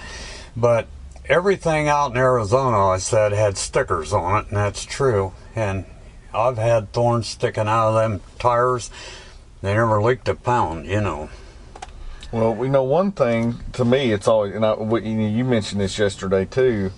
[0.56, 0.88] But
[1.26, 5.32] everything out in Arizona, I said, had stickers on it, and that's true.
[5.54, 5.86] And
[6.34, 8.90] I've had thorns sticking out of them tires.
[9.62, 11.30] They never leaked a pound, you know.
[12.32, 15.98] Well, we know one thing to me, it's always, and I, you you mentioned this
[15.98, 16.92] yesterday too.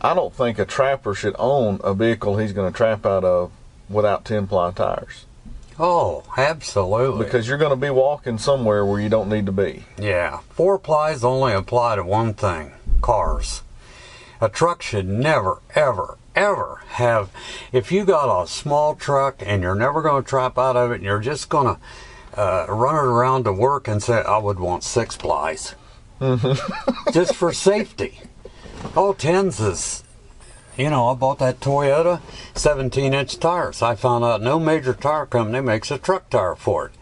[0.00, 3.50] I don't think a trapper should own a vehicle he's going to trap out of
[3.88, 5.26] without 10 ply tires
[5.78, 7.24] Oh, absolutely.
[7.24, 9.84] because you're going to be walking somewhere where you don't need to be.
[9.98, 12.72] Yeah, four plies only apply to one thing
[13.02, 13.62] cars.
[14.40, 17.30] A truck should never, ever, ever have.
[17.72, 20.96] If you got a small truck and you're never going to trap out of it
[20.96, 21.80] and you're just going to
[22.34, 25.74] uh, run it around to work and say, I would want six plies.
[27.12, 28.20] just for safety.
[28.94, 30.04] Oh, tens is,
[30.76, 32.20] you know, I bought that Toyota
[32.54, 33.82] 17 inch tires.
[33.82, 36.92] I found out no major tire company makes a truck tire for it.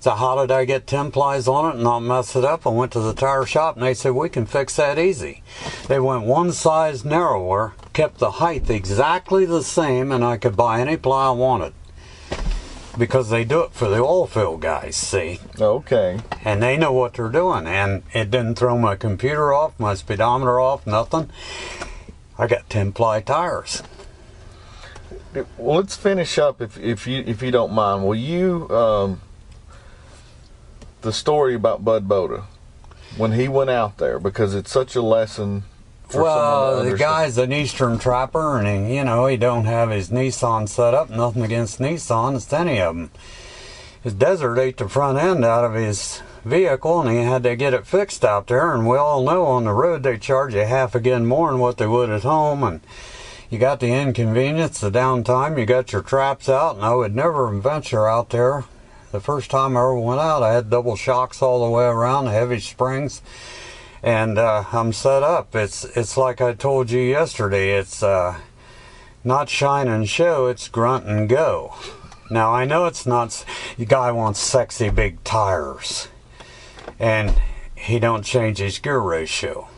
[0.00, 2.66] So how did I get 10 plies on it and not mess it up?
[2.66, 5.42] I went to the tire shop and they said, we can fix that easy.
[5.88, 10.80] They went one size narrower, kept the height exactly the same, and I could buy
[10.80, 11.72] any ply I wanted.
[12.98, 15.40] Because they do it for the oil field guys, see?
[15.60, 16.20] Okay.
[16.44, 17.66] And they know what they're doing.
[17.66, 21.30] And it didn't throw my computer off, my speedometer off, nothing.
[22.38, 23.82] I got 10 ply tires.
[25.58, 28.06] Well, let's finish up if, if you if you don't mind.
[28.06, 29.20] Will you um,
[31.02, 32.44] the story about Bud Boda
[33.16, 35.64] when he went out there because it's such a lesson.
[36.08, 39.64] For someone to Well, the guy's an Eastern trapper, and he, you know he don't
[39.64, 41.10] have his Nissan set up.
[41.10, 43.10] Nothing against Nissan, it's any of them.
[44.04, 47.74] His desert ate the front end out of his vehicle, and he had to get
[47.74, 48.72] it fixed out there.
[48.72, 51.78] And we all know on the road they charge you half again more than what
[51.78, 52.80] they would at home, and
[53.50, 55.58] you got the inconvenience, the downtime.
[55.58, 58.64] You got your traps out, and I would never venture out there.
[59.10, 62.26] The first time I ever went out, I had double shocks all the way around,
[62.26, 63.22] heavy springs
[64.02, 65.54] and uh, I'm set up.
[65.54, 67.72] It's it's like I told you yesterday.
[67.78, 68.38] It's uh,
[69.24, 70.46] not shine and show.
[70.46, 71.74] It's grunt and go.
[72.30, 73.44] Now I know it's not.
[73.76, 76.08] The guy wants sexy big tires,
[76.98, 77.34] and
[77.74, 79.68] he don't change his gear ratio.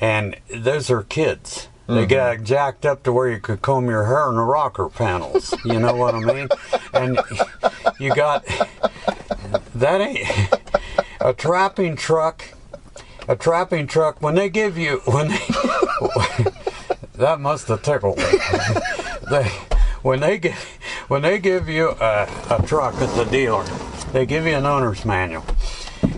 [0.00, 1.68] And those are kids.
[1.86, 5.54] They got jacked up to where you could comb your hair in the rocker panels.
[5.64, 6.48] You know what I mean?
[6.94, 7.20] And
[8.00, 8.44] you got
[9.74, 10.26] that ain't
[11.20, 12.53] a trapping truck
[13.28, 15.38] a trapping truck when they give you when they
[17.14, 18.24] that must have tickled me.
[19.30, 19.48] they
[20.02, 20.54] when they give
[21.08, 23.64] when they give you a, a truck at the dealer,
[24.12, 25.44] they give you an owner's manual.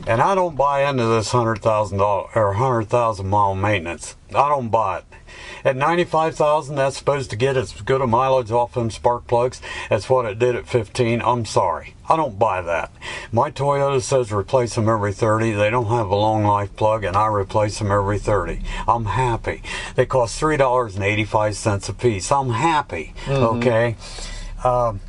[0.07, 4.17] And I don't buy into this hundred thousand dollar or hundred thousand mile maintenance.
[4.31, 5.05] I don't buy it.
[5.67, 9.61] At ninety-five thousand, that's supposed to get as good a mileage off them spark plugs
[9.91, 11.21] as what it did at fifteen.
[11.21, 12.93] I'm sorry, I don't buy that.
[13.33, 15.51] My Toyota says replace them every thirty.
[15.51, 18.63] They don't have a long life plug, and I replace them every thirty.
[18.87, 19.61] I'm happy.
[19.97, 22.31] They cost three dollars and eighty-five cents a piece.
[22.31, 23.13] I'm happy.
[23.29, 23.97] Okay.
[24.63, 25.01] Um,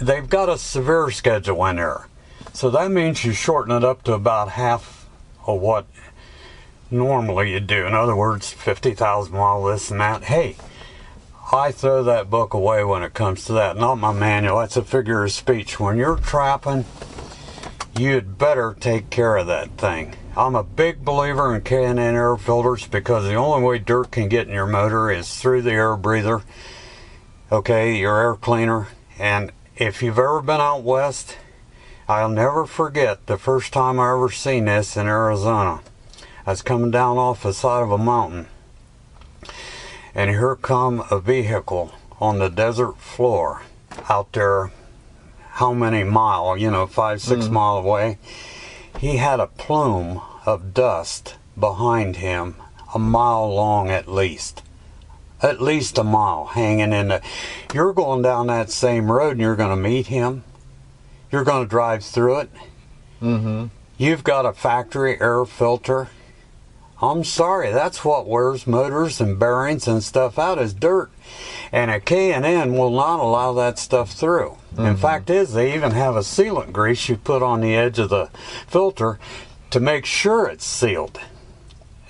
[0.00, 2.08] they've got a severe schedule in there.
[2.54, 5.06] So that means you shorten it up to about half
[5.46, 5.84] of what
[6.90, 7.86] normally you do.
[7.86, 10.24] In other words, 50,000 mile this and that.
[10.24, 10.56] Hey,
[11.52, 13.76] I throw that book away when it comes to that.
[13.76, 14.58] Not my manual.
[14.58, 15.78] That's a figure of speech.
[15.78, 16.84] When you're trapping,
[17.98, 20.14] you'd better take care of that thing.
[20.36, 24.48] I'm a big believer in K&N air filters because the only way dirt can get
[24.48, 26.42] in your motor is through the air breather.
[27.50, 28.88] Okay, your air cleaner.
[29.18, 31.38] And if you've ever been out west,
[32.08, 35.80] I'll never forget the first time I ever seen this in Arizona.
[36.46, 38.46] I was coming down off the side of a mountain,
[40.14, 43.62] and here come a vehicle on the desert floor
[44.08, 44.70] out there.
[45.54, 46.56] How many mile?
[46.56, 48.18] You know, five, six mile away.
[49.00, 52.54] He had a plume of dust behind him,
[52.94, 54.62] a mile long at least.
[55.42, 57.22] At least a mile hanging in the.
[57.74, 60.44] You're going down that same road and you're going to meet him.
[61.32, 62.50] You're going to drive through it.
[63.20, 63.66] Mm-hmm.
[63.98, 66.08] You've got a factory air filter.
[67.00, 71.10] I'm sorry, that's what wears motors and bearings and stuff out is dirt.
[71.70, 74.56] And a K&N will not allow that stuff through.
[74.78, 74.94] In mm-hmm.
[74.96, 78.30] fact is they even have a sealant grease you put on the edge of the
[78.66, 79.18] filter
[79.70, 81.20] to make sure it's sealed.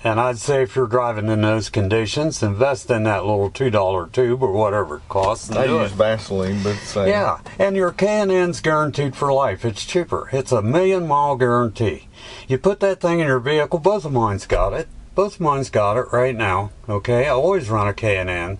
[0.03, 4.43] And I'd say if you're driving in those conditions, invest in that little $2 tube
[4.43, 5.49] or whatever it costs.
[5.49, 5.95] I use it.
[5.95, 7.03] Vaseline, but same.
[7.03, 9.65] Uh, yeah, and your K&N's guaranteed for life.
[9.65, 10.29] It's cheaper.
[10.31, 12.07] It's a million mile guarantee.
[12.47, 13.79] You put that thing in your vehicle.
[13.79, 14.87] Both of mine's got it.
[15.15, 16.71] Both of mine's got it right now.
[16.87, 18.59] Okay, I always run a K&N,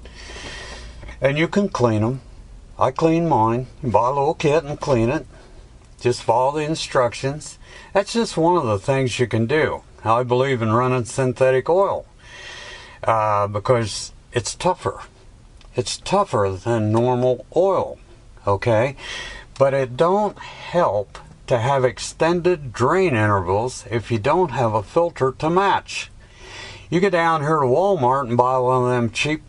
[1.22, 2.22] and you can clean them.
[2.80, 3.68] I clean mine.
[3.84, 5.28] You buy a little kit and clean it.
[6.00, 7.60] Just follow the instructions.
[7.94, 9.84] That's just one of the things you can do.
[10.04, 12.06] I believe in running synthetic oil
[13.04, 15.02] uh, because it's tougher.
[15.76, 18.00] It's tougher than normal oil,
[18.46, 18.96] okay?
[19.58, 21.18] But it don't help
[21.48, 26.12] to have extended drain intervals if you don't have a filter to match.
[26.90, 29.42] You get down here to Walmart and buy one of them cheap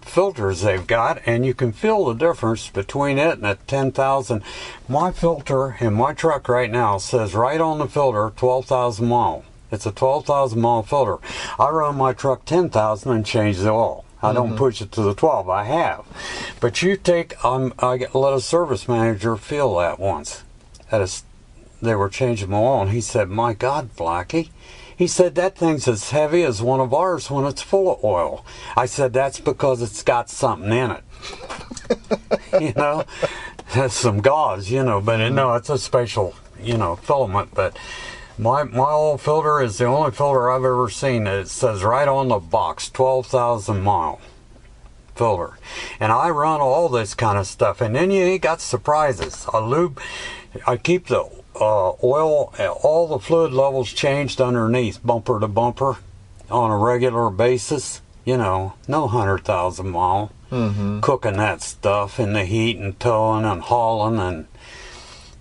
[0.00, 4.42] filters they've got and you can feel the difference between it and a 10,000
[4.88, 9.86] my filter in my truck right now says right on the filter 12,000 mile it's
[9.86, 11.18] a 12,000 mile filter
[11.58, 15.14] I run my truck 10,000 and change the oil I don't push it to the
[15.14, 16.04] 12 I have
[16.60, 20.44] but you take um, I let a service manager feel that once
[20.90, 21.10] at a
[21.80, 24.50] they were changing my oil and he said my god blackie
[24.96, 28.44] He said, That thing's as heavy as one of ours when it's full of oil.
[28.76, 31.04] I said, That's because it's got something in it.
[32.60, 33.04] you know,
[33.66, 37.50] has some gauze, you know, but it, no, it's a special, you know, filament.
[37.52, 37.76] But
[38.38, 41.26] my my oil filter is the only filter I've ever seen.
[41.26, 44.20] It says right on the box, 12,000 mile
[45.14, 45.58] filter.
[46.00, 47.80] And I run all this kind of stuff.
[47.80, 49.46] And then you ain't got surprises.
[49.52, 50.00] I lube,
[50.66, 55.98] I keep the uh, oil, all the fluid levels changed underneath, bumper to bumper,
[56.50, 58.00] on a regular basis.
[58.24, 60.32] You know, no 100,000 mile.
[60.50, 61.00] Mm-hmm.
[61.00, 64.18] Cooking that stuff in the heat and towing and hauling.
[64.18, 64.46] And,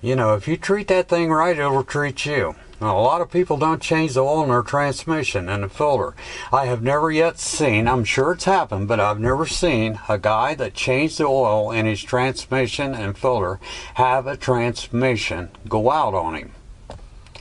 [0.02, 2.56] you know, if you treat that thing right, it'll treat you.
[2.82, 6.16] Now, a lot of people don't change the oil in their transmission and the filter.
[6.52, 10.56] I have never yet seen, I'm sure it's happened, but I've never seen a guy
[10.56, 13.60] that changed the oil in his transmission and filter
[13.94, 16.54] have a transmission go out on him.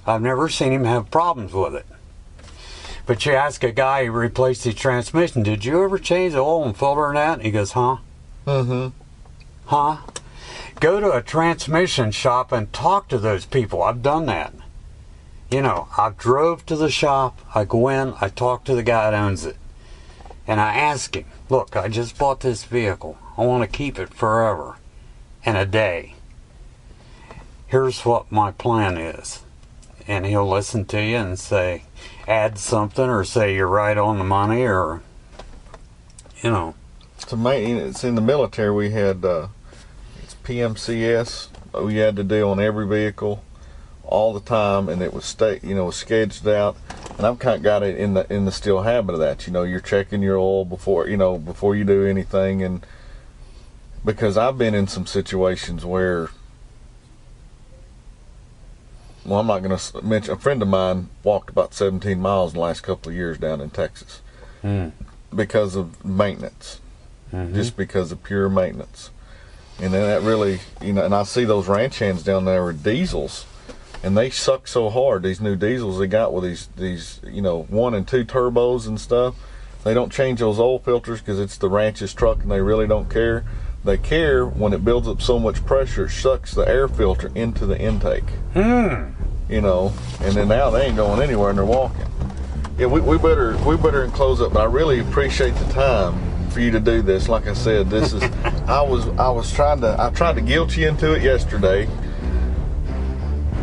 [0.07, 1.87] I've never seen him have problems with it.
[3.07, 6.65] But you ask a guy who replaced his transmission, did you ever change the oil
[6.65, 7.39] and filter and that?
[7.39, 7.97] And he goes, huh?
[8.47, 8.89] Mm-hmm.
[9.65, 9.97] Huh?
[10.81, 13.83] Go to a transmission shop and talk to those people.
[13.83, 14.53] I've done that
[15.51, 19.11] you know, I drove to the shop, I go in, I talk to the guy
[19.11, 19.57] that owns it,
[20.47, 23.19] and I ask him, look, I just bought this vehicle.
[23.37, 24.77] I want to keep it forever
[25.45, 26.15] and a day.
[27.67, 29.43] Here's what my plan is.
[30.07, 31.85] And he'll listen to you and say,
[32.27, 35.03] add something or say you're right on the money or,
[36.43, 36.75] you know.
[37.17, 37.77] It's amazing.
[37.77, 38.73] It's in the military.
[38.73, 39.49] We had uh,
[40.23, 41.49] it's PMCS.
[41.85, 43.45] We had to do on every vehicle
[44.11, 46.77] all the time, and it was state, you know, was sketched out.
[47.17, 49.47] And I've kind of got it in the in the still habit of that.
[49.47, 52.85] You know, you're checking your oil before you know before you do anything, and
[54.05, 56.29] because I've been in some situations where,
[59.25, 60.33] well, I'm not going to mention.
[60.35, 63.61] A friend of mine walked about 17 miles in the last couple of years down
[63.61, 64.23] in Texas
[64.63, 64.93] Mm.
[65.35, 66.81] because of maintenance,
[67.33, 67.55] Mhm.
[67.55, 69.11] just because of pure maintenance.
[69.79, 72.83] And then that really, you know, and I see those ranch hands down there with
[72.83, 73.45] diesels,
[74.03, 75.23] and they suck so hard.
[75.23, 79.01] These new diesels they got with these these you know one and two turbos and
[79.01, 79.37] stuff.
[79.85, 83.09] They don't change those oil filters because it's the ranch's truck, and they really don't
[83.09, 83.45] care.
[83.83, 87.65] They care when it builds up so much pressure, it sucks the air filter into
[87.65, 88.29] the intake.
[88.53, 89.13] Hmm.
[89.49, 92.07] You know, and then now they ain't going anywhere, and they're walking.
[92.79, 94.53] Yeah, we, we better we better close up.
[94.53, 97.29] But I really appreciate the time for you to do this.
[97.29, 98.23] Like I said, this is
[98.69, 101.89] I was I was trying to I tried to guilt you into it yesterday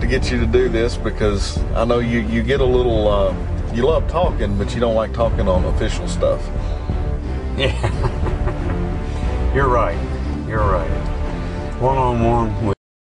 [0.01, 3.35] to get you to do this because I know you you get a little uh,
[3.73, 6.41] you love talking, but you don't like talking on official stuff.
[7.57, 7.73] Yeah.
[9.55, 9.97] You're right.
[10.47, 10.91] You're right.
[11.79, 12.76] One on one with